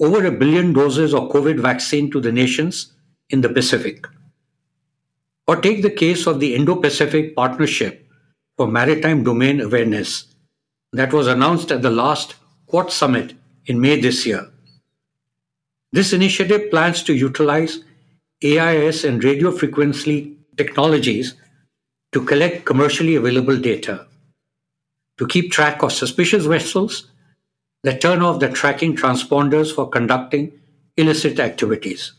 over 0.00 0.24
a 0.24 0.30
billion 0.32 0.72
doses 0.72 1.12
of 1.12 1.30
COVID 1.30 1.60
vaccine 1.60 2.10
to 2.12 2.20
the 2.20 2.32
nations 2.32 2.92
in 3.30 3.40
the 3.40 3.48
Pacific. 3.48 4.06
Or 5.46 5.56
take 5.56 5.82
the 5.82 5.90
case 5.90 6.26
of 6.26 6.40
the 6.40 6.54
Indo 6.54 6.76
Pacific 6.76 7.34
Partnership 7.34 8.07
for 8.58 8.66
Maritime 8.66 9.22
Domain 9.22 9.60
Awareness 9.60 10.34
that 10.92 11.12
was 11.12 11.28
announced 11.28 11.70
at 11.70 11.80
the 11.80 11.90
last 11.90 12.34
Quad 12.66 12.90
Summit 12.90 13.34
in 13.66 13.80
May 13.80 14.00
this 14.00 14.26
year. 14.26 14.48
This 15.92 16.12
initiative 16.12 16.68
plans 16.68 17.04
to 17.04 17.14
utilize 17.14 17.84
AIS 18.42 19.04
and 19.04 19.22
radio 19.22 19.52
frequency 19.52 20.36
technologies 20.56 21.34
to 22.10 22.24
collect 22.24 22.64
commercially 22.64 23.14
available 23.14 23.56
data, 23.56 24.06
to 25.18 25.26
keep 25.28 25.52
track 25.52 25.84
of 25.84 25.92
suspicious 25.92 26.44
vessels 26.44 27.12
that 27.84 28.00
turn 28.00 28.22
off 28.22 28.40
the 28.40 28.48
tracking 28.48 28.96
transponders 28.96 29.72
for 29.72 29.88
conducting 29.88 30.50
illicit 30.96 31.38
activities. 31.38 32.12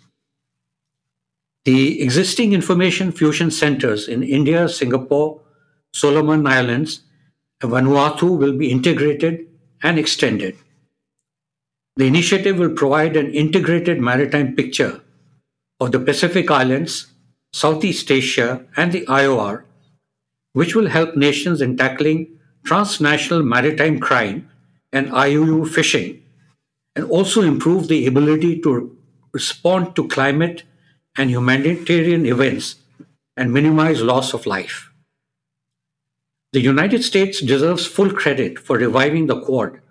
The 1.65 2.01
existing 2.01 2.53
information 2.53 3.11
fusion 3.11 3.51
centers 3.51 4.07
in 4.07 4.23
India, 4.23 4.69
Singapore, 4.69 5.41
Solomon 5.93 6.47
Islands, 6.47 7.01
Vanuatu 7.61 8.37
will 8.37 8.53
be 8.53 8.71
integrated 8.71 9.47
and 9.83 9.99
extended. 9.99 10.57
The 11.97 12.07
initiative 12.07 12.57
will 12.57 12.73
provide 12.73 13.17
an 13.17 13.33
integrated 13.33 13.99
maritime 13.99 14.55
picture 14.55 15.01
of 15.79 15.91
the 15.91 15.99
Pacific 15.99 16.49
Islands 16.49 17.07
Southeast 17.51 18.11
Asia, 18.11 18.65
and 18.77 18.91
the 18.91 19.05
IOR, 19.07 19.63
which 20.53 20.75
will 20.75 20.87
help 20.87 21.15
nations 21.15 21.61
in 21.61 21.77
tackling 21.77 22.39
transnational 22.63 23.41
maritime 23.41 23.99
crime 23.99 24.49
and 24.93 25.07
IUU 25.07 25.67
fishing, 25.67 26.21
and 26.95 27.05
also 27.05 27.41
improve 27.41 27.87
the 27.87 28.05
ability 28.05 28.59
to 28.61 28.95
respond 29.33 29.95
to 29.95 30.07
climate 30.07 30.63
and 31.17 31.29
humanitarian 31.29 32.25
events 32.25 32.75
and 33.35 33.51
minimize 33.51 34.01
loss 34.01 34.33
of 34.33 34.45
life. 34.45 34.88
The 36.51 36.61
United 36.61 37.03
States 37.03 37.41
deserves 37.41 37.85
full 37.85 38.09
credit 38.09 38.57
for 38.57 38.77
reviving 38.77 39.27
the 39.27 39.39
Quad, 39.39 39.81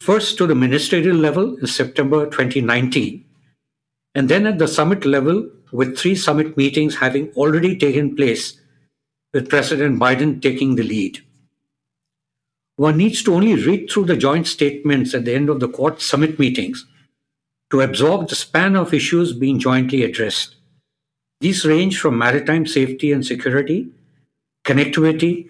first 0.00 0.38
to 0.38 0.46
the 0.46 0.54
ministerial 0.54 1.16
level 1.16 1.56
in 1.56 1.66
September 1.66 2.26
2019, 2.26 3.24
and 4.14 4.28
then 4.28 4.46
at 4.46 4.58
the 4.58 4.68
summit 4.68 5.04
level 5.04 5.50
with 5.72 5.98
three 5.98 6.14
summit 6.14 6.56
meetings 6.56 6.94
having 6.94 7.30
already 7.30 7.76
taken 7.76 8.14
place, 8.14 8.60
with 9.34 9.48
President 9.48 9.98
Biden 9.98 10.40
taking 10.40 10.76
the 10.76 10.84
lead. 10.84 11.18
One 12.76 12.96
needs 12.96 13.24
to 13.24 13.34
only 13.34 13.56
read 13.56 13.90
through 13.90 14.04
the 14.04 14.16
joint 14.16 14.46
statements 14.46 15.14
at 15.14 15.24
the 15.24 15.34
end 15.34 15.48
of 15.48 15.58
the 15.58 15.68
Quad 15.68 16.00
summit 16.00 16.38
meetings 16.38 16.86
to 17.70 17.80
absorb 17.80 18.28
the 18.28 18.36
span 18.36 18.76
of 18.76 18.94
issues 18.94 19.32
being 19.32 19.58
jointly 19.58 20.04
addressed. 20.04 20.54
These 21.40 21.66
range 21.66 21.98
from 21.98 22.18
maritime 22.18 22.66
safety 22.66 23.10
and 23.10 23.26
security, 23.26 23.88
connectivity, 24.64 25.48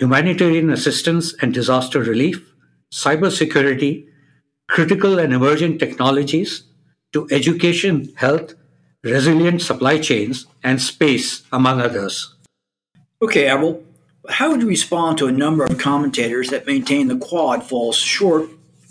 humanitarian 0.00 0.70
assistance 0.70 1.34
and 1.42 1.52
disaster 1.52 2.00
relief, 2.00 2.54
cybersecurity, 2.92 4.06
critical 4.66 5.18
and 5.18 5.34
emerging 5.34 5.78
technologies, 5.78 6.64
to 7.12 7.28
education, 7.30 8.12
health, 8.16 8.54
resilient 9.04 9.60
supply 9.60 9.98
chains, 9.98 10.46
and 10.62 10.80
space, 10.80 11.42
among 11.52 11.80
others. 11.80 12.34
Okay, 13.20 13.46
Admiral, 13.46 13.84
how 14.30 14.50
would 14.50 14.62
you 14.62 14.68
respond 14.68 15.18
to 15.18 15.26
a 15.26 15.32
number 15.32 15.64
of 15.64 15.76
commentators 15.76 16.48
that 16.48 16.66
maintain 16.66 17.08
the 17.08 17.18
Quad 17.18 17.62
falls 17.62 17.96
short 17.96 18.48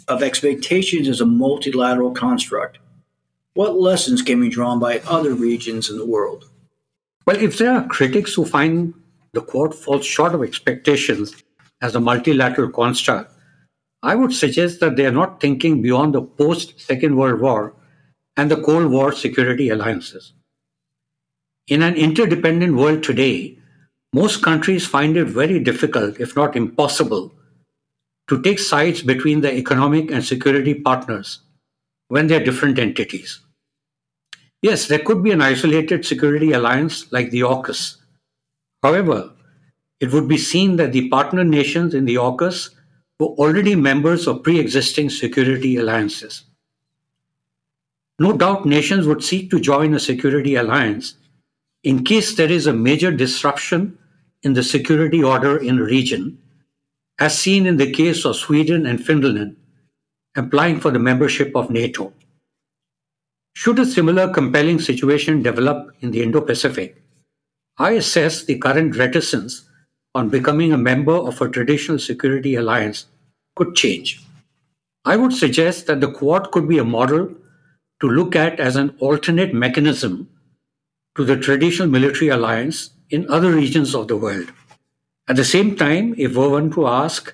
of 0.07 0.21
expectations 0.21 1.07
as 1.07 1.21
a 1.21 1.25
multilateral 1.25 2.11
construct? 2.11 2.77
What 3.55 3.79
lessons 3.79 4.21
can 4.21 4.39
be 4.41 4.49
drawn 4.49 4.79
by 4.79 4.99
other 4.99 5.33
regions 5.33 5.89
in 5.89 5.97
the 5.97 6.05
world? 6.05 6.49
Well, 7.25 7.37
if 7.37 7.57
there 7.57 7.73
are 7.73 7.87
critics 7.87 8.33
who 8.33 8.45
find 8.45 8.93
the 9.33 9.41
Quad 9.41 9.75
falls 9.75 10.05
short 10.05 10.33
of 10.33 10.43
expectations 10.43 11.35
as 11.81 11.95
a 11.95 11.99
multilateral 11.99 12.69
construct, 12.71 13.33
I 14.01 14.15
would 14.15 14.33
suggest 14.33 14.79
that 14.79 14.95
they 14.95 15.05
are 15.05 15.11
not 15.11 15.41
thinking 15.41 15.81
beyond 15.81 16.15
the 16.15 16.21
post 16.21 16.79
Second 16.79 17.17
World 17.17 17.41
War 17.41 17.75
and 18.37 18.49
the 18.49 18.61
Cold 18.61 18.91
War 18.91 19.11
security 19.11 19.69
alliances. 19.69 20.33
In 21.67 21.83
an 21.83 21.95
interdependent 21.95 22.75
world 22.75 23.03
today, 23.03 23.59
most 24.13 24.41
countries 24.41 24.87
find 24.87 25.17
it 25.17 25.25
very 25.25 25.59
difficult, 25.59 26.19
if 26.19 26.35
not 26.35 26.55
impossible, 26.55 27.31
to 28.27 28.41
take 28.41 28.57
sides 28.57 29.03
between 29.03 29.41
the 29.41 29.53
economic 29.53 30.09
and 30.09 30.23
security 30.23 30.73
partners 30.73 31.41
when 32.07 32.27
they 32.27 32.35
are 32.35 32.43
different 32.43 32.79
entities. 32.79 33.39
Yes, 34.61 34.87
there 34.87 34.99
could 34.99 35.23
be 35.23 35.31
an 35.31 35.41
isolated 35.41 36.05
security 36.05 36.53
alliance 36.53 37.11
like 37.11 37.29
the 37.29 37.41
AUKUS. 37.41 37.98
However, 38.81 39.31
it 39.99 40.13
would 40.13 40.27
be 40.27 40.37
seen 40.37 40.77
that 40.77 40.93
the 40.93 41.09
partner 41.09 41.43
nations 41.43 41.93
in 41.93 42.05
the 42.05 42.15
AUKUS 42.15 42.69
were 43.19 43.27
already 43.27 43.75
members 43.75 44.27
of 44.27 44.43
pre 44.43 44.59
existing 44.59 45.09
security 45.09 45.75
alliances. 45.77 46.43
No 48.17 48.33
doubt 48.33 48.65
nations 48.65 49.07
would 49.07 49.23
seek 49.23 49.49
to 49.51 49.59
join 49.59 49.93
a 49.93 49.99
security 49.99 50.55
alliance 50.55 51.15
in 51.83 52.03
case 52.03 52.35
there 52.35 52.51
is 52.51 52.67
a 52.67 52.73
major 52.73 53.11
disruption 53.11 53.97
in 54.43 54.53
the 54.53 54.63
security 54.63 55.23
order 55.23 55.57
in 55.57 55.79
a 55.79 55.83
region, 55.83 56.37
as 57.19 57.37
seen 57.37 57.65
in 57.65 57.77
the 57.77 57.91
case 57.91 58.25
of 58.25 58.35
Sweden 58.35 58.85
and 58.85 59.03
Finland 59.03 59.55
applying 60.35 60.79
for 60.79 60.91
the 60.91 60.99
membership 60.99 61.55
of 61.55 61.69
NATO. 61.69 62.13
Should 63.53 63.79
a 63.79 63.85
similar 63.85 64.31
compelling 64.33 64.79
situation 64.79 65.41
develop 65.41 65.91
in 66.01 66.11
the 66.11 66.21
Indo 66.21 66.39
Pacific, 66.39 67.01
I 67.81 67.91
assess 67.91 68.43
the 68.43 68.57
current 68.57 68.97
reticence 68.97 69.63
on 70.13 70.27
becoming 70.27 70.73
a 70.73 70.77
member 70.77 71.13
of 71.13 71.39
a 71.39 71.47
traditional 71.47 71.97
security 71.97 72.55
alliance 72.55 73.05
could 73.55 73.73
change. 73.73 74.21
I 75.05 75.15
would 75.15 75.31
suggest 75.31 75.87
that 75.87 76.01
the 76.01 76.11
Quad 76.11 76.51
could 76.51 76.67
be 76.67 76.77
a 76.77 76.83
model 76.83 77.33
to 78.01 78.09
look 78.09 78.35
at 78.35 78.59
as 78.59 78.75
an 78.75 78.95
alternate 78.99 79.53
mechanism 79.53 80.27
to 81.15 81.23
the 81.23 81.37
traditional 81.37 81.87
military 81.87 82.27
alliance 82.27 82.89
in 83.09 83.29
other 83.29 83.51
regions 83.51 83.95
of 83.95 84.09
the 84.09 84.17
world. 84.17 84.51
At 85.29 85.37
the 85.37 85.45
same 85.45 85.77
time, 85.77 86.15
if 86.17 86.35
we 86.35 86.47
were 86.47 86.69
to 86.69 86.87
ask 86.87 87.33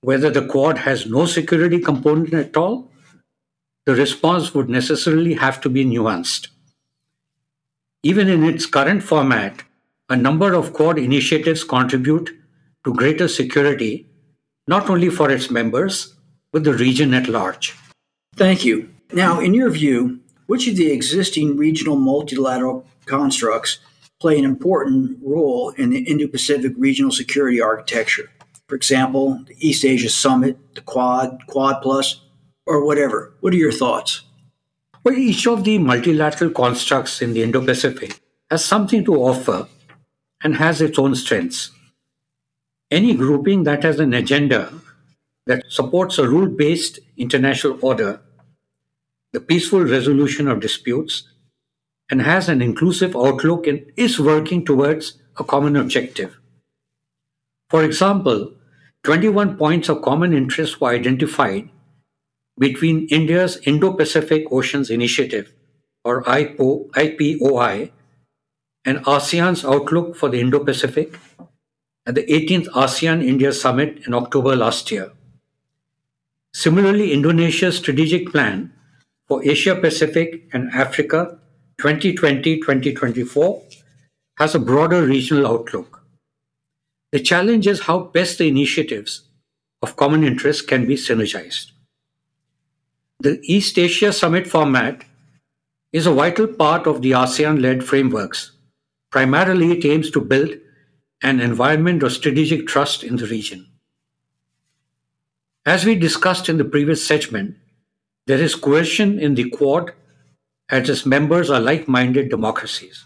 whether 0.00 0.30
the 0.30 0.46
Quad 0.46 0.78
has 0.78 1.04
no 1.04 1.26
security 1.26 1.78
component 1.78 2.32
at 2.32 2.56
all, 2.56 2.90
the 3.84 3.94
response 3.94 4.54
would 4.54 4.70
necessarily 4.70 5.34
have 5.34 5.60
to 5.60 5.68
be 5.68 5.84
nuanced. 5.84 6.48
Even 8.02 8.28
in 8.28 8.42
its 8.42 8.64
current 8.64 9.02
format, 9.02 9.64
a 10.12 10.16
number 10.16 10.52
of 10.52 10.74
Quad 10.74 10.98
initiatives 10.98 11.64
contribute 11.64 12.30
to 12.84 12.92
greater 12.92 13.28
security, 13.28 14.06
not 14.68 14.90
only 14.90 15.08
for 15.08 15.30
its 15.30 15.50
members, 15.50 16.14
but 16.52 16.64
the 16.64 16.74
region 16.74 17.14
at 17.14 17.28
large. 17.28 17.74
Thank 18.36 18.62
you. 18.62 18.92
Now, 19.12 19.40
in 19.40 19.54
your 19.54 19.70
view, 19.70 20.20
which 20.46 20.68
of 20.68 20.76
the 20.76 20.92
existing 20.92 21.56
regional 21.56 21.96
multilateral 21.96 22.86
constructs 23.06 23.78
play 24.20 24.38
an 24.38 24.44
important 24.44 25.18
role 25.22 25.70
in 25.70 25.90
the 25.90 26.00
Indo 26.00 26.28
Pacific 26.28 26.74
regional 26.76 27.10
security 27.10 27.60
architecture? 27.60 28.30
For 28.68 28.76
example, 28.76 29.42
the 29.46 29.56
East 29.66 29.84
Asia 29.84 30.10
Summit, 30.10 30.74
the 30.74 30.82
Quad, 30.82 31.46
Quad 31.46 31.80
Plus, 31.82 32.20
or 32.66 32.84
whatever. 32.84 33.32
What 33.40 33.54
are 33.54 33.56
your 33.56 33.72
thoughts? 33.72 34.22
Well, 35.04 35.16
each 35.16 35.46
of 35.46 35.64
the 35.64 35.78
multilateral 35.78 36.50
constructs 36.50 37.22
in 37.22 37.32
the 37.32 37.42
Indo 37.42 37.64
Pacific 37.64 38.20
has 38.50 38.62
something 38.62 39.04
to 39.06 39.14
offer 39.16 39.66
and 40.42 40.56
has 40.56 40.80
its 40.80 40.98
own 40.98 41.14
strengths. 41.14 41.70
Any 42.90 43.14
grouping 43.14 43.62
that 43.64 43.82
has 43.84 44.00
an 44.00 44.12
agenda 44.12 44.72
that 45.46 45.64
supports 45.68 46.18
a 46.18 46.28
rule 46.28 46.48
based 46.48 46.98
international 47.16 47.78
order, 47.80 48.20
the 49.32 49.40
peaceful 49.40 49.80
resolution 49.80 50.48
of 50.48 50.60
disputes, 50.60 51.28
and 52.10 52.22
has 52.22 52.48
an 52.48 52.60
inclusive 52.60 53.16
outlook 53.16 53.66
and 53.66 53.90
is 53.96 54.20
working 54.20 54.64
towards 54.64 55.18
a 55.38 55.44
common 55.44 55.76
objective. 55.76 56.38
For 57.70 57.82
example, 57.82 58.52
21 59.04 59.56
points 59.56 59.88
of 59.88 60.02
common 60.02 60.34
interest 60.34 60.80
were 60.80 60.90
identified 60.90 61.70
between 62.58 63.08
India's 63.08 63.56
Indo 63.64 63.94
Pacific 63.94 64.44
Oceans 64.52 64.90
Initiative, 64.90 65.54
or 66.04 66.22
IPOI, 66.24 67.90
and 68.84 68.98
ASEAN's 69.04 69.64
outlook 69.64 70.16
for 70.16 70.28
the 70.28 70.40
Indo 70.40 70.64
Pacific 70.64 71.18
at 72.06 72.14
the 72.14 72.24
18th 72.24 72.68
ASEAN 72.68 73.24
India 73.24 73.52
Summit 73.52 74.02
in 74.06 74.14
October 74.14 74.56
last 74.56 74.90
year. 74.90 75.12
Similarly, 76.52 77.12
Indonesia's 77.12 77.78
strategic 77.78 78.30
plan 78.30 78.72
for 79.28 79.42
Asia 79.44 79.74
Pacific 79.74 80.48
and 80.52 80.70
Africa 80.72 81.38
2020 81.78 82.58
2024 82.60 83.62
has 84.38 84.54
a 84.54 84.58
broader 84.58 85.02
regional 85.02 85.46
outlook. 85.46 86.02
The 87.12 87.20
challenge 87.20 87.66
is 87.66 87.80
how 87.80 88.00
best 88.00 88.38
the 88.38 88.48
initiatives 88.48 89.22
of 89.80 89.96
common 89.96 90.24
interest 90.24 90.66
can 90.68 90.86
be 90.86 90.96
synergized. 90.96 91.72
The 93.20 93.40
East 93.44 93.78
Asia 93.78 94.12
Summit 94.12 94.46
format 94.46 95.04
is 95.92 96.06
a 96.06 96.12
vital 96.12 96.46
part 96.46 96.86
of 96.86 97.02
the 97.02 97.12
ASEAN 97.12 97.60
led 97.60 97.84
frameworks. 97.84 98.52
Primarily, 99.12 99.72
it 99.72 99.84
aims 99.84 100.10
to 100.10 100.20
build 100.20 100.54
an 101.22 101.38
environment 101.38 102.02
of 102.02 102.12
strategic 102.12 102.66
trust 102.66 103.04
in 103.04 103.16
the 103.16 103.26
region. 103.26 103.66
As 105.64 105.84
we 105.84 105.94
discussed 105.94 106.48
in 106.48 106.56
the 106.56 106.64
previous 106.64 107.06
segment, 107.06 107.56
there 108.26 108.40
is 108.40 108.54
cohesion 108.54 109.20
in 109.20 109.34
the 109.34 109.50
Quad 109.50 109.92
as 110.70 110.88
its 110.88 111.04
members 111.04 111.50
are 111.50 111.60
like 111.60 111.86
minded 111.86 112.30
democracies. 112.30 113.04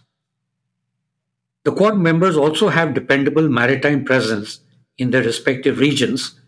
The 1.65 1.73
Quad 1.73 1.99
members 1.99 2.37
also 2.37 2.69
have 2.69 2.95
dependable 2.95 3.49
maritime 3.49 4.05
presence 4.05 4.61
in 4.97 5.11
their 5.11 5.25
respective 5.25 5.81
regions, 5.81 6.41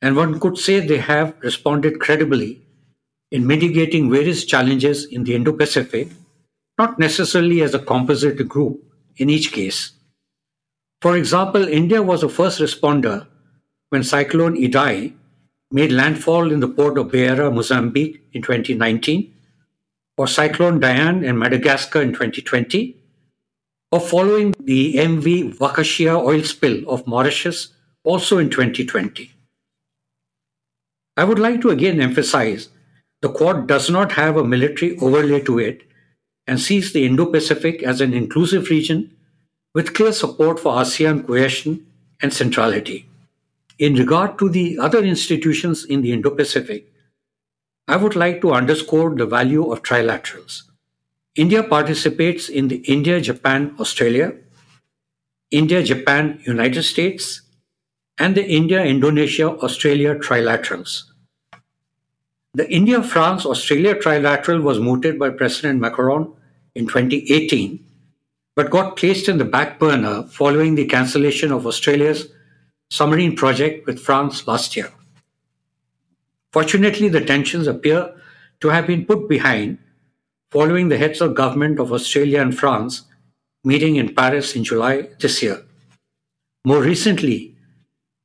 and 0.00 0.14
one 0.14 0.38
could 0.38 0.56
say 0.56 0.78
they 0.78 0.98
have 0.98 1.34
responded 1.40 1.98
credibly 1.98 2.62
in 3.32 3.46
mitigating 3.46 4.08
various 4.08 4.44
challenges 4.44 5.04
in 5.04 5.24
the 5.24 5.34
Indo 5.34 5.52
Pacific, 5.52 6.08
not 6.78 6.98
necessarily 6.98 7.62
as 7.62 7.74
a 7.74 7.78
composite 7.78 8.48
group 8.48 8.82
in 9.16 9.28
each 9.28 9.52
case. 9.52 9.92
For 11.02 11.16
example, 11.16 11.66
India 11.66 12.02
was 12.02 12.20
the 12.20 12.28
first 12.28 12.60
responder 12.60 13.26
when 13.90 14.02
Cyclone 14.02 14.56
Idai 14.56 15.12
made 15.70 15.92
landfall 15.92 16.50
in 16.52 16.60
the 16.60 16.68
port 16.68 16.98
of 16.98 17.10
Beira, 17.10 17.50
Mozambique 17.50 18.22
in 18.32 18.42
2019, 18.42 19.34
or 20.16 20.26
Cyclone 20.26 20.80
Diane 20.80 21.24
in 21.24 21.38
Madagascar 21.38 22.02
in 22.02 22.12
2020, 22.12 22.96
or 23.92 24.00
following 24.00 24.54
the 24.60 24.94
MV 24.94 25.58
Wakashio 25.58 26.24
oil 26.24 26.42
spill 26.42 26.88
of 26.88 27.06
Mauritius 27.06 27.68
also 28.04 28.38
in 28.38 28.50
2020. 28.50 29.30
I 31.16 31.24
would 31.24 31.38
like 31.38 31.60
to 31.62 31.70
again 31.70 32.00
emphasize 32.00 32.68
the 33.22 33.28
Quad 33.28 33.66
does 33.66 33.90
not 33.90 34.12
have 34.12 34.36
a 34.36 34.44
military 34.44 34.96
overlay 34.98 35.40
to 35.40 35.58
it 35.58 35.87
and 36.48 36.58
sees 36.58 36.92
the 36.92 37.04
Indo 37.04 37.26
Pacific 37.26 37.82
as 37.82 38.00
an 38.00 38.14
inclusive 38.14 38.70
region 38.70 39.14
with 39.74 39.94
clear 39.94 40.12
support 40.12 40.58
for 40.58 40.72
ASEAN 40.76 41.26
cohesion 41.26 41.86
and 42.22 42.32
centrality. 42.32 43.06
In 43.78 43.94
regard 43.94 44.38
to 44.38 44.48
the 44.48 44.78
other 44.78 45.04
institutions 45.04 45.84
in 45.84 46.00
the 46.00 46.12
Indo 46.12 46.30
Pacific, 46.30 46.90
I 47.86 47.96
would 47.96 48.16
like 48.16 48.40
to 48.40 48.52
underscore 48.52 49.14
the 49.14 49.26
value 49.26 49.70
of 49.70 49.82
trilaterals. 49.82 50.62
India 51.36 51.62
participates 51.62 52.48
in 52.48 52.68
the 52.68 52.78
India 52.96 53.20
Japan 53.20 53.76
Australia, 53.78 54.32
India 55.50 55.82
Japan 55.82 56.40
United 56.44 56.82
States, 56.82 57.42
and 58.18 58.34
the 58.34 58.44
India 58.44 58.84
Indonesia 58.84 59.50
Australia 59.50 60.14
trilaterals. 60.16 61.04
The 62.54 62.68
India 62.68 63.02
France 63.02 63.46
Australia 63.46 63.94
trilateral 63.94 64.62
was 64.62 64.80
mooted 64.80 65.18
by 65.18 65.30
President 65.30 65.78
Macron 65.80 66.34
in 66.74 66.86
2018, 66.86 67.84
but 68.56 68.70
got 68.70 68.96
placed 68.96 69.28
in 69.28 69.38
the 69.38 69.44
back 69.44 69.78
burner 69.78 70.24
following 70.24 70.74
the 70.74 70.86
cancellation 70.86 71.52
of 71.52 71.66
Australia's 71.66 72.28
submarine 72.90 73.36
project 73.36 73.86
with 73.86 74.00
France 74.00 74.46
last 74.46 74.76
year. 74.76 74.90
Fortunately, 76.52 77.08
the 77.08 77.24
tensions 77.24 77.66
appear 77.66 78.14
to 78.60 78.68
have 78.68 78.86
been 78.86 79.04
put 79.04 79.28
behind 79.28 79.78
following 80.50 80.88
the 80.88 80.96
heads 80.96 81.20
of 81.20 81.34
government 81.34 81.78
of 81.78 81.92
Australia 81.92 82.40
and 82.40 82.56
France 82.56 83.02
meeting 83.64 83.96
in 83.96 84.14
Paris 84.14 84.56
in 84.56 84.64
July 84.64 85.08
this 85.20 85.42
year. 85.42 85.62
More 86.64 86.80
recently, 86.80 87.56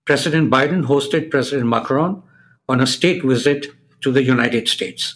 President 0.05 0.49
Biden 0.49 0.85
hosted 0.85 1.29
President 1.29 1.67
Macron 1.67 2.23
on 2.67 2.81
a 2.81 2.87
state 2.87 3.23
visit 3.23 3.67
to 4.01 4.11
the 4.11 4.23
United 4.23 4.67
States. 4.67 5.15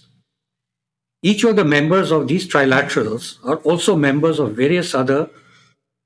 Each 1.24 1.44
of 1.44 1.56
the 1.56 1.66
members 1.66 2.12
of 2.12 2.28
these 2.28 2.48
trilaterals 2.48 3.38
are 3.44 3.58
also 3.58 3.96
members 3.96 4.40
of 4.40 4.56
various 4.56 4.94
other 4.94 5.30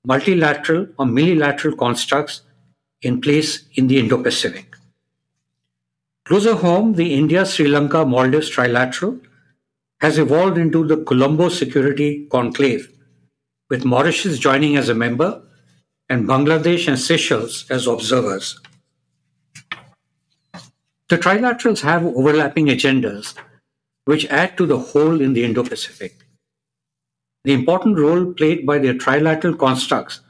multilateral 0.05 0.87
or 0.97 1.05
multilateral 1.05 1.75
constructs 1.75 2.41
in 3.01 3.19
place 3.19 3.65
in 3.73 3.87
the 3.87 3.99
Indo 3.99 4.21
Pacific. 4.21 4.75
Closer 6.25 6.55
home, 6.55 6.93
the 6.93 7.13
India 7.13 7.45
Sri 7.45 7.67
Lanka 7.67 8.05
Maldives 8.05 8.49
trilateral 8.49 9.19
has 9.99 10.17
evolved 10.17 10.57
into 10.57 10.87
the 10.87 10.97
Colombo 10.97 11.49
Security 11.49 12.25
Conclave, 12.31 12.89
with 13.69 13.85
Mauritius 13.85 14.39
joining 14.39 14.77
as 14.77 14.87
a 14.87 14.95
member 14.95 15.41
and 16.09 16.27
Bangladesh 16.27 16.87
and 16.87 16.97
Seychelles 16.97 17.65
as 17.69 17.85
observers. 17.85 18.59
The 21.09 21.17
trilaterals 21.17 21.81
have 21.81 22.05
overlapping 22.05 22.67
agendas 22.67 23.33
which 24.05 24.25
add 24.27 24.57
to 24.57 24.65
the 24.65 24.77
whole 24.77 25.21
in 25.21 25.33
the 25.33 25.43
Indo 25.43 25.63
Pacific. 25.63 26.15
The 27.43 27.53
important 27.53 27.97
role 27.97 28.33
played 28.33 28.65
by 28.65 28.77
their 28.77 28.93
trilateral 28.93 29.57
constructs 29.57 30.21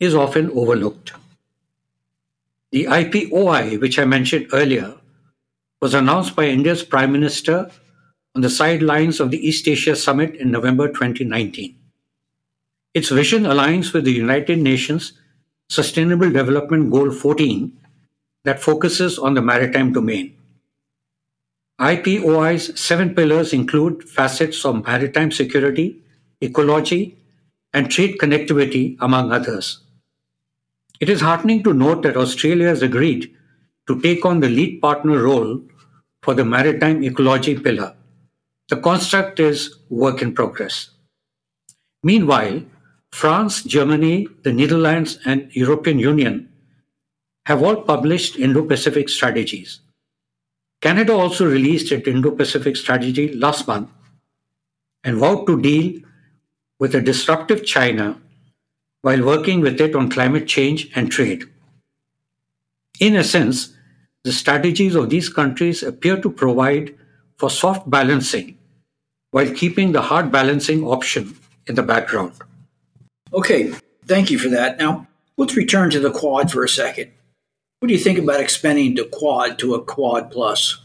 is 0.00 0.14
often 0.14 0.50
overlooked. 0.50 1.12
The 2.72 2.84
IPOI, 2.84 3.80
which 3.80 3.98
I 3.98 4.04
mentioned 4.04 4.48
earlier, 4.52 4.94
was 5.80 5.94
announced 5.94 6.36
by 6.36 6.46
India's 6.46 6.82
Prime 6.82 7.12
Minister 7.12 7.70
on 8.34 8.42
the 8.42 8.50
sidelines 8.50 9.18
of 9.18 9.30
the 9.30 9.48
East 9.48 9.66
Asia 9.66 9.96
Summit 9.96 10.34
in 10.34 10.50
November 10.50 10.88
2019. 10.88 11.74
Its 12.92 13.08
vision 13.08 13.44
aligns 13.44 13.92
with 13.94 14.04
the 14.04 14.12
United 14.12 14.58
Nations 14.58 15.14
Sustainable 15.70 16.30
Development 16.30 16.90
Goal 16.90 17.10
14 17.10 17.72
that 18.44 18.60
focuses 18.60 19.18
on 19.18 19.34
the 19.34 19.42
maritime 19.42 19.92
domain. 19.92 20.35
IPOI's 21.80 22.80
seven 22.80 23.14
pillars 23.14 23.52
include 23.52 24.08
facets 24.08 24.64
of 24.64 24.86
maritime 24.86 25.30
security, 25.30 26.00
ecology, 26.40 27.18
and 27.74 27.90
trade 27.90 28.16
connectivity, 28.18 28.96
among 29.00 29.30
others. 29.30 29.80
It 31.00 31.10
is 31.10 31.20
heartening 31.20 31.62
to 31.64 31.74
note 31.74 32.02
that 32.02 32.16
Australia 32.16 32.68
has 32.68 32.80
agreed 32.80 33.34
to 33.86 34.00
take 34.00 34.24
on 34.24 34.40
the 34.40 34.48
lead 34.48 34.80
partner 34.80 35.22
role 35.22 35.60
for 36.22 36.32
the 36.32 36.46
maritime 36.46 37.04
ecology 37.04 37.58
pillar. 37.58 37.94
The 38.70 38.78
construct 38.78 39.38
is 39.38 39.76
work 39.90 40.22
in 40.22 40.34
progress. 40.34 40.90
Meanwhile, 42.02 42.62
France, 43.12 43.62
Germany, 43.62 44.28
the 44.42 44.52
Netherlands, 44.52 45.18
and 45.26 45.50
European 45.52 45.98
Union 45.98 46.48
have 47.44 47.62
all 47.62 47.76
published 47.76 48.36
Indo-Pacific 48.36 49.10
strategies. 49.10 49.80
Canada 50.80 51.12
also 51.12 51.46
released 51.46 51.90
its 51.90 52.06
Indo-Pacific 52.06 52.76
strategy 52.76 53.32
last 53.34 53.66
month 53.66 53.88
and 55.02 55.16
vowed 55.16 55.46
to 55.46 55.60
deal 55.60 56.00
with 56.78 56.94
a 56.94 57.00
disruptive 57.00 57.64
China 57.64 58.20
while 59.02 59.24
working 59.24 59.60
with 59.60 59.80
it 59.80 59.94
on 59.94 60.10
climate 60.10 60.46
change 60.46 60.90
and 60.94 61.10
trade. 61.10 61.44
In 63.00 63.16
essence, 63.16 63.74
the 64.24 64.32
strategies 64.32 64.94
of 64.94 65.10
these 65.10 65.28
countries 65.28 65.82
appear 65.82 66.20
to 66.20 66.30
provide 66.30 66.94
for 67.36 67.50
soft 67.50 67.88
balancing 67.88 68.58
while 69.30 69.50
keeping 69.54 69.92
the 69.92 70.02
hard 70.02 70.32
balancing 70.32 70.82
option 70.84 71.38
in 71.66 71.74
the 71.74 71.82
background. 71.82 72.32
Okay, 73.32 73.72
thank 74.06 74.30
you 74.30 74.38
for 74.38 74.48
that. 74.48 74.78
Now, 74.78 75.06
let's 75.36 75.56
return 75.56 75.90
to 75.90 76.00
the 76.00 76.10
Quad 76.10 76.50
for 76.50 76.64
a 76.64 76.68
second. 76.68 77.12
What 77.80 77.88
do 77.88 77.94
you 77.94 78.00
think 78.00 78.18
about 78.18 78.40
expanding 78.40 78.94
the 78.94 79.04
Quad 79.04 79.58
to 79.58 79.74
a 79.74 79.84
Quad 79.84 80.30
Plus? 80.30 80.78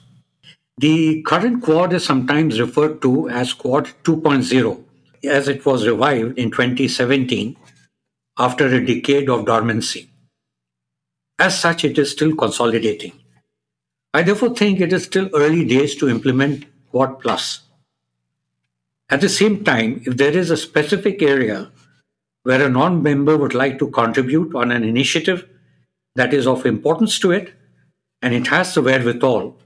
The 0.78 1.22
current 1.22 1.64
Quad 1.64 1.94
is 1.94 2.04
sometimes 2.04 2.60
referred 2.60 3.02
to 3.04 3.30
as 3.30 3.54
Quad 3.54 3.92
2.0, 4.04 4.84
as 5.24 5.48
it 5.48 5.66
was 5.66 5.88
revived 5.88 6.38
in 6.38 6.52
2017 6.52 7.56
after 8.38 8.68
a 8.68 8.86
decade 8.86 9.30
of 9.30 9.46
dormancy. 9.46 10.10
As 11.40 11.58
such, 11.58 11.86
it 11.86 11.98
is 11.98 12.12
still 12.12 12.36
consolidating. 12.36 13.14
I 14.14 14.24
therefore 14.24 14.54
think 14.54 14.82
it 14.82 14.92
is 14.92 15.06
still 15.06 15.30
early 15.34 15.64
days 15.64 15.96
to 15.96 16.10
implement 16.10 16.66
Quad 16.90 17.22
Plus. 17.22 17.62
At 19.10 19.22
the 19.22 19.30
same 19.30 19.64
time, 19.64 20.02
if 20.06 20.18
there 20.18 20.36
is 20.38 20.52
a 20.52 20.58
specific 20.58 21.22
area 21.22 21.72
where 22.44 22.66
a 22.66 22.70
non 22.70 23.02
member 23.02 23.38
would 23.38 23.54
like 23.54 23.80
to 23.80 23.90
contribute 23.92 24.54
on 24.54 24.72
an 24.72 24.84
initiative 24.84 25.48
that 26.16 26.34
is 26.34 26.48
of 26.48 26.66
importance 26.66 27.20
to 27.20 27.32
it 27.32 27.54
and 28.22 28.34
it 28.34 28.48
has 28.48 28.74
the 28.74 28.82
wherewithal, 28.82 29.58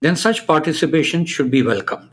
then 0.00 0.16
such 0.16 0.46
participation 0.46 1.24
should 1.24 1.50
be 1.50 1.62
welcomed. 1.62 2.10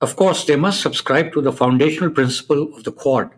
Of 0.00 0.16
course, 0.16 0.44
they 0.44 0.56
must 0.56 0.80
subscribe 0.80 1.32
to 1.32 1.40
the 1.40 1.52
foundational 1.52 2.10
principle 2.10 2.74
of 2.74 2.84
the 2.84 2.92
Quad 2.92 3.30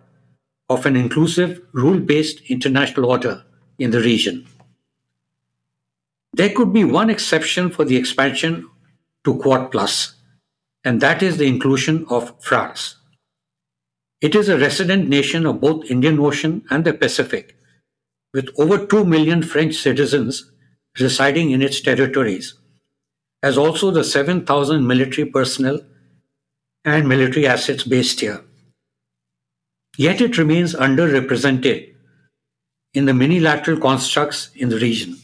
of 0.68 0.84
an 0.84 0.96
inclusive, 0.96 1.62
rule 1.72 1.98
based 1.98 2.42
international 2.48 3.06
order 3.06 3.44
in 3.78 3.90
the 3.90 4.00
region. 4.00 4.46
There 6.32 6.50
could 6.50 6.72
be 6.72 6.84
one 6.84 7.10
exception 7.10 7.70
for 7.70 7.84
the 7.84 7.96
expansion 7.96 8.68
to 9.24 9.38
Quad 9.38 9.70
Plus, 9.70 10.14
and 10.84 11.00
that 11.00 11.22
is 11.22 11.38
the 11.38 11.46
inclusion 11.46 12.06
of 12.10 12.34
France. 12.42 12.96
It 14.20 14.34
is 14.34 14.48
a 14.48 14.58
resident 14.58 15.08
nation 15.08 15.46
of 15.46 15.60
both 15.60 15.90
Indian 15.90 16.18
Ocean 16.18 16.64
and 16.70 16.84
the 16.84 16.92
Pacific, 16.92 17.56
with 18.38 18.50
over 18.56 18.86
2 18.86 19.04
million 19.04 19.42
French 19.42 19.74
citizens 19.74 20.48
residing 21.00 21.50
in 21.50 21.60
its 21.60 21.80
territories, 21.80 22.54
as 23.42 23.58
also 23.58 23.90
the 23.90 24.04
7,000 24.04 24.86
military 24.86 25.26
personnel 25.26 25.80
and 26.84 27.08
military 27.08 27.48
assets 27.48 27.82
based 27.82 28.20
here. 28.20 28.44
Yet 29.96 30.20
it 30.20 30.38
remains 30.38 30.76
underrepresented 30.76 31.94
in 32.94 33.06
the 33.06 33.14
minilateral 33.14 33.80
constructs 33.80 34.50
in 34.54 34.68
the 34.68 34.78
region. 34.78 35.16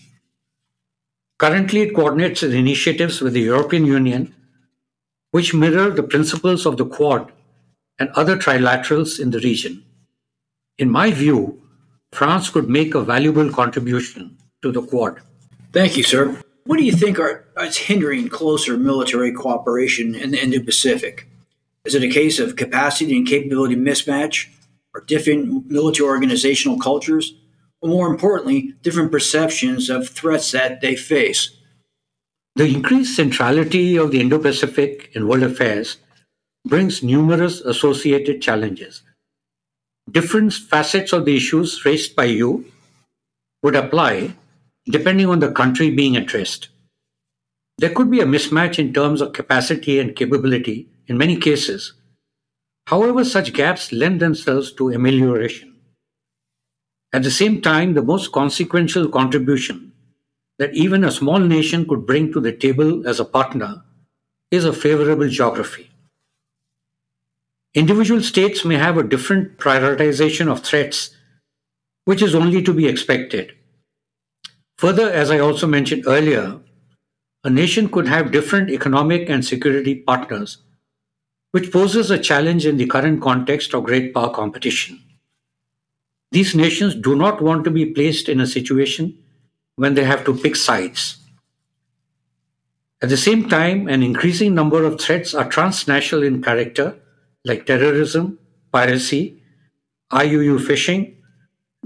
Currently, 1.38 1.82
it 1.82 1.94
coordinates 1.94 2.42
initiatives 2.42 3.20
with 3.20 3.34
the 3.34 3.46
European 3.52 3.84
Union, 3.84 4.34
which 5.30 5.54
mirror 5.54 5.90
the 5.90 6.02
principles 6.02 6.66
of 6.66 6.78
the 6.78 6.86
Quad 6.86 7.30
and 7.96 8.08
other 8.10 8.36
trilaterals 8.36 9.20
in 9.20 9.30
the 9.30 9.38
region. 9.38 9.84
In 10.78 10.90
my 10.90 11.12
view, 11.12 11.63
France 12.14 12.48
could 12.48 12.68
make 12.68 12.94
a 12.94 13.02
valuable 13.02 13.50
contribution 13.50 14.36
to 14.62 14.70
the 14.70 14.82
Quad. 14.82 15.20
Thank 15.72 15.96
you, 15.96 16.04
sir. 16.04 16.40
What 16.64 16.76
do 16.76 16.84
you 16.84 16.92
think 16.92 17.18
are, 17.18 17.44
is 17.60 17.76
hindering 17.76 18.28
closer 18.28 18.76
military 18.78 19.32
cooperation 19.32 20.14
in 20.14 20.30
the 20.30 20.42
Indo 20.42 20.62
Pacific? 20.62 21.26
Is 21.84 21.96
it 21.96 22.04
a 22.04 22.08
case 22.08 22.38
of 22.38 22.54
capacity 22.54 23.16
and 23.18 23.26
capability 23.26 23.74
mismatch, 23.74 24.46
or 24.94 25.00
different 25.00 25.70
military 25.70 26.08
organizational 26.08 26.78
cultures, 26.78 27.34
or 27.82 27.88
more 27.88 28.06
importantly, 28.06 28.74
different 28.82 29.10
perceptions 29.10 29.90
of 29.90 30.08
threats 30.08 30.52
that 30.52 30.80
they 30.80 30.96
face. 30.96 31.50
The 32.56 32.72
increased 32.72 33.16
centrality 33.16 33.96
of 33.96 34.12
the 34.12 34.20
Indo 34.20 34.38
Pacific 34.38 35.10
in 35.14 35.26
world 35.26 35.42
affairs 35.42 35.96
brings 36.64 37.02
numerous 37.02 37.60
associated 37.60 38.40
challenges. 38.40 39.02
Different 40.10 40.52
facets 40.52 41.12
of 41.12 41.24
the 41.24 41.36
issues 41.36 41.84
raised 41.84 42.14
by 42.14 42.24
you 42.24 42.66
would 43.62 43.76
apply 43.76 44.34
depending 44.86 45.28
on 45.28 45.40
the 45.40 45.50
country 45.50 45.90
being 45.90 46.16
addressed. 46.16 46.68
There 47.78 47.90
could 47.90 48.10
be 48.10 48.20
a 48.20 48.26
mismatch 48.26 48.78
in 48.78 48.92
terms 48.92 49.20
of 49.20 49.32
capacity 49.32 49.98
and 49.98 50.14
capability 50.14 50.88
in 51.08 51.18
many 51.18 51.36
cases 51.36 51.94
However, 52.86 53.24
such 53.24 53.54
gaps 53.54 53.92
lend 53.92 54.20
themselves 54.20 54.70
to 54.72 54.90
amelioration. 54.90 55.74
At 57.12 57.22
the 57.22 57.30
same 57.30 57.62
time, 57.62 57.94
the 57.94 58.02
most 58.02 58.32
consequential 58.32 59.08
contribution 59.08 59.92
that 60.58 60.74
even 60.74 61.02
a 61.02 61.10
small 61.10 61.38
nation 61.38 61.86
could 61.88 62.06
bring 62.06 62.32
to 62.32 62.40
the 62.40 62.52
table 62.52 63.08
as 63.08 63.20
a 63.20 63.24
partner 63.24 63.82
is 64.50 64.64
a 64.64 64.72
favorable 64.72 65.28
geography. 65.28 65.90
Individual 67.74 68.22
states 68.22 68.64
may 68.64 68.76
have 68.76 68.96
a 68.96 69.02
different 69.02 69.58
prioritization 69.58 70.50
of 70.50 70.60
threats, 70.60 71.10
which 72.04 72.22
is 72.22 72.34
only 72.34 72.62
to 72.62 72.72
be 72.72 72.86
expected. 72.86 73.52
Further, 74.78 75.10
as 75.10 75.30
I 75.30 75.38
also 75.38 75.66
mentioned 75.66 76.04
earlier, 76.06 76.60
a 77.42 77.50
nation 77.50 77.88
could 77.88 78.08
have 78.08 78.30
different 78.30 78.70
economic 78.70 79.28
and 79.28 79.44
security 79.44 79.94
partners 79.94 80.58
which 81.54 81.70
poses 81.70 82.10
a 82.10 82.18
challenge 82.18 82.66
in 82.66 82.78
the 82.78 82.86
current 82.86 83.22
context 83.22 83.74
of 83.74 83.84
great 83.84 84.12
power 84.12 84.28
competition. 84.28 85.00
These 86.32 86.56
nations 86.56 86.96
do 86.96 87.14
not 87.14 87.40
want 87.40 87.62
to 87.62 87.70
be 87.70 87.86
placed 87.86 88.28
in 88.28 88.40
a 88.40 88.46
situation 88.48 89.16
when 89.76 89.94
they 89.94 90.02
have 90.02 90.24
to 90.24 90.34
pick 90.34 90.56
sides. 90.56 91.18
At 93.00 93.08
the 93.08 93.16
same 93.16 93.48
time, 93.48 93.86
an 93.86 94.02
increasing 94.02 94.52
number 94.52 94.82
of 94.82 95.00
threats 95.00 95.32
are 95.32 95.48
transnational 95.48 96.24
in 96.24 96.42
character, 96.42 96.96
like 97.44 97.66
terrorism, 97.66 98.38
piracy, 98.72 99.42
IUU 100.12 100.60
fishing, 100.64 101.16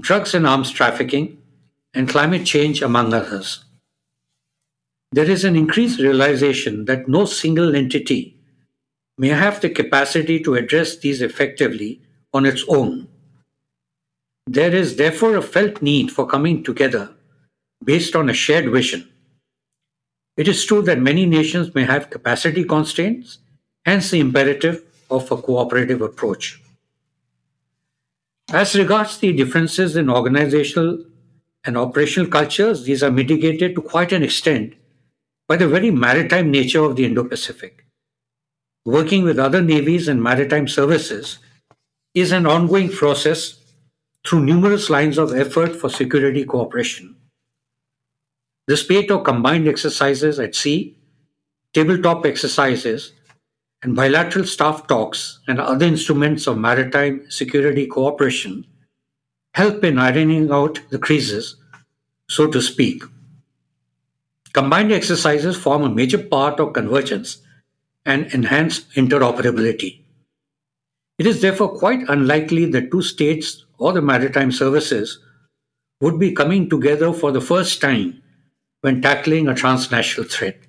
drugs 0.00 0.34
and 0.34 0.46
arms 0.46 0.70
trafficking, 0.70 1.38
and 1.94 2.09
climate 2.09 2.44
change, 2.44 2.82
among 2.82 3.12
others. 3.12 3.64
There 5.11 5.28
is 5.28 5.44
an 5.44 5.56
increased 5.56 6.00
realization 6.00 6.84
that 6.84 7.09
no 7.09 7.24
single 7.24 7.74
entity 7.74 8.36
may 9.16 9.28
have 9.28 9.61
the 9.61 9.70
capacity 9.70 10.38
to 10.40 10.54
address 10.54 10.96
these 10.96 11.22
effectively 11.22 12.00
on 12.32 12.44
its 12.46 12.64
own. 12.68 13.09
There 14.46 14.74
is 14.74 14.96
therefore 14.96 15.36
a 15.36 15.42
felt 15.42 15.82
need 15.82 16.12
for 16.12 16.26
coming 16.26 16.62
together 16.62 17.14
based 17.84 18.14
on 18.14 18.28
a 18.28 18.34
shared 18.34 18.70
vision. 18.70 19.09
It 20.36 20.46
is 20.46 20.64
true 20.64 20.82
that 20.82 21.00
many 21.00 21.26
nations 21.26 21.74
may 21.74 21.84
have 21.84 22.11
capacity 22.11 22.64
constraints, 22.64 23.38
hence 23.84 24.11
the 24.11 24.20
imperative 24.20 24.84
of 25.11 25.30
a 25.30 25.36
cooperative 25.36 26.02
approach. 26.02 26.61
As 28.50 28.74
regards 28.74 29.18
the 29.18 29.32
differences 29.32 29.96
in 29.96 30.09
organizational 30.09 31.04
and 31.64 31.76
operational 31.76 32.30
cultures, 32.30 32.84
these 32.84 33.02
are 33.02 33.11
mitigated 33.11 33.74
to 33.74 33.82
quite 33.82 34.12
an 34.12 34.22
extent 34.22 34.74
by 35.46 35.56
the 35.56 35.68
very 35.68 35.90
maritime 35.90 36.50
nature 36.50 36.82
of 36.82 36.96
the 36.96 37.04
Indo 37.04 37.24
Pacific. 37.24 37.84
Working 38.84 39.22
with 39.24 39.38
other 39.38 39.61
navies 39.61 40.09
and 40.09 40.22
maritime 40.22 40.68
services 40.68 41.38
is 42.14 42.32
an 42.32 42.46
ongoing 42.46 42.90
process 42.90 43.59
through 44.26 44.44
numerous 44.44 44.88
lines 44.90 45.18
of 45.18 45.36
effort 45.36 45.76
for 45.76 45.90
security 45.90 46.44
cooperation. 46.44 47.16
The 48.66 48.76
spate 48.76 49.11
of 49.11 49.24
combined 49.24 49.68
exercises 49.68 50.38
at 50.38 50.54
sea, 50.54 50.98
tabletop 51.72 52.26
exercises, 52.26 53.12
and 53.83 53.95
bilateral 53.95 54.45
staff 54.45 54.87
talks 54.87 55.41
and 55.47 55.61
other 55.61 55.87
instruments 55.87 56.47
of 56.47 56.59
maritime 56.59 57.24
security 57.31 57.87
cooperation 57.87 58.66
help 59.55 59.83
in 59.85 59.99
ironing 59.99 60.51
out 60.53 60.81
the 60.91 60.99
creases, 60.99 61.57
so 62.29 62.47
to 62.47 62.61
speak. 62.61 63.03
Combined 64.53 64.93
exercises 64.93 65.57
form 65.57 65.83
a 65.83 65.89
major 65.89 66.18
part 66.18 66.61
of 66.61 66.72
convergence 66.72 67.39
and 68.05 68.33
enhance 68.33 68.81
interoperability. 68.95 70.03
It 71.18 71.26
is 71.26 71.41
therefore 71.41 71.76
quite 71.76 72.09
unlikely 72.09 72.66
that 72.66 72.91
two 72.91 73.03
states 73.03 73.64
or 73.79 73.93
the 73.93 74.03
maritime 74.03 74.53
services 74.53 75.18
would 76.01 76.18
be 76.18 76.33
coming 76.33 76.70
together 76.70 77.12
for 77.12 77.33
the 77.33 77.41
first 77.41 77.81
time 77.81 78.22
when 78.83 79.03
tackling 79.03 79.49
a 79.49 79.55
transnational 79.55 80.29
threat. 80.29 80.61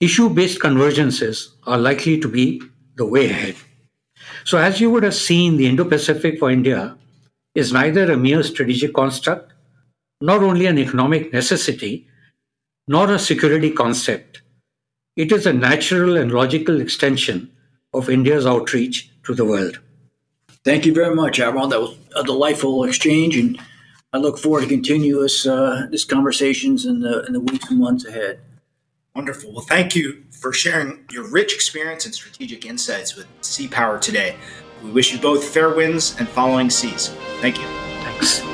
Issue 0.00 0.28
based 0.28 0.60
convergences 0.60 1.48
are 1.66 1.78
likely 1.78 2.20
to 2.20 2.28
be 2.28 2.62
the 2.96 3.04
way 3.04 3.26
ahead. 3.30 3.56
So, 4.44 4.56
as 4.58 4.80
you 4.80 4.90
would 4.90 5.02
have 5.02 5.14
seen, 5.14 5.56
the 5.56 5.66
Indo 5.66 5.84
Pacific 5.84 6.38
for 6.38 6.50
India 6.50 6.96
is 7.54 7.72
neither 7.72 8.10
a 8.10 8.16
mere 8.16 8.44
strategic 8.44 8.94
construct, 8.94 9.52
nor 10.20 10.44
only 10.44 10.66
an 10.66 10.78
economic 10.78 11.32
necessity, 11.32 12.06
nor 12.86 13.10
a 13.10 13.18
security 13.18 13.70
concept. 13.70 14.42
It 15.16 15.32
is 15.32 15.46
a 15.46 15.52
natural 15.52 16.16
and 16.16 16.30
logical 16.30 16.80
extension 16.80 17.50
of 17.92 18.08
India's 18.08 18.46
outreach 18.46 19.10
to 19.24 19.34
the 19.34 19.44
world. 19.44 19.80
Thank 20.64 20.86
you 20.86 20.94
very 20.94 21.14
much, 21.14 21.40
Admiral. 21.40 21.68
That 21.68 21.80
was 21.80 21.96
a 22.14 22.22
delightful 22.22 22.84
exchange, 22.84 23.36
and 23.36 23.60
I 24.12 24.18
look 24.18 24.38
forward 24.38 24.62
to 24.62 24.68
continuous 24.68 25.44
uh, 25.44 25.88
this 25.90 26.04
conversations 26.04 26.86
in 26.86 27.00
the 27.00 27.24
in 27.26 27.32
the 27.32 27.40
weeks 27.40 27.68
and 27.68 27.80
months 27.80 28.04
ahead. 28.04 28.40
Wonderful. 29.18 29.50
Well, 29.50 29.64
thank 29.64 29.96
you 29.96 30.22
for 30.30 30.52
sharing 30.52 31.04
your 31.10 31.28
rich 31.28 31.52
experience 31.52 32.04
and 32.04 32.14
strategic 32.14 32.64
insights 32.64 33.16
with 33.16 33.26
Sea 33.40 33.66
Power 33.66 33.98
today. 33.98 34.36
We 34.80 34.92
wish 34.92 35.12
you 35.12 35.18
both 35.18 35.42
fair 35.42 35.74
winds 35.74 36.14
and 36.20 36.28
following 36.28 36.70
seas. 36.70 37.08
Thank 37.40 37.58
you. 37.58 37.66
Thanks. 38.04 38.47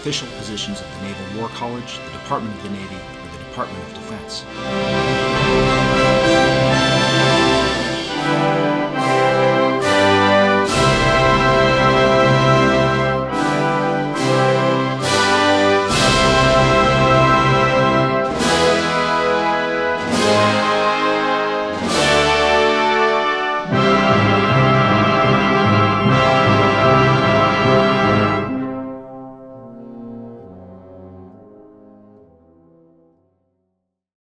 Official 0.00 0.28
positions 0.38 0.80
of 0.80 0.86
the 0.96 1.08
Naval 1.08 1.40
War 1.40 1.48
College, 1.50 1.98
the 1.98 2.12
Department 2.12 2.56
of 2.56 2.62
the 2.62 2.70
Navy, 2.70 2.96
or 2.96 3.38
the 3.38 3.44
Department 3.44 3.82
of 3.84 3.94
Defense. 3.94 5.19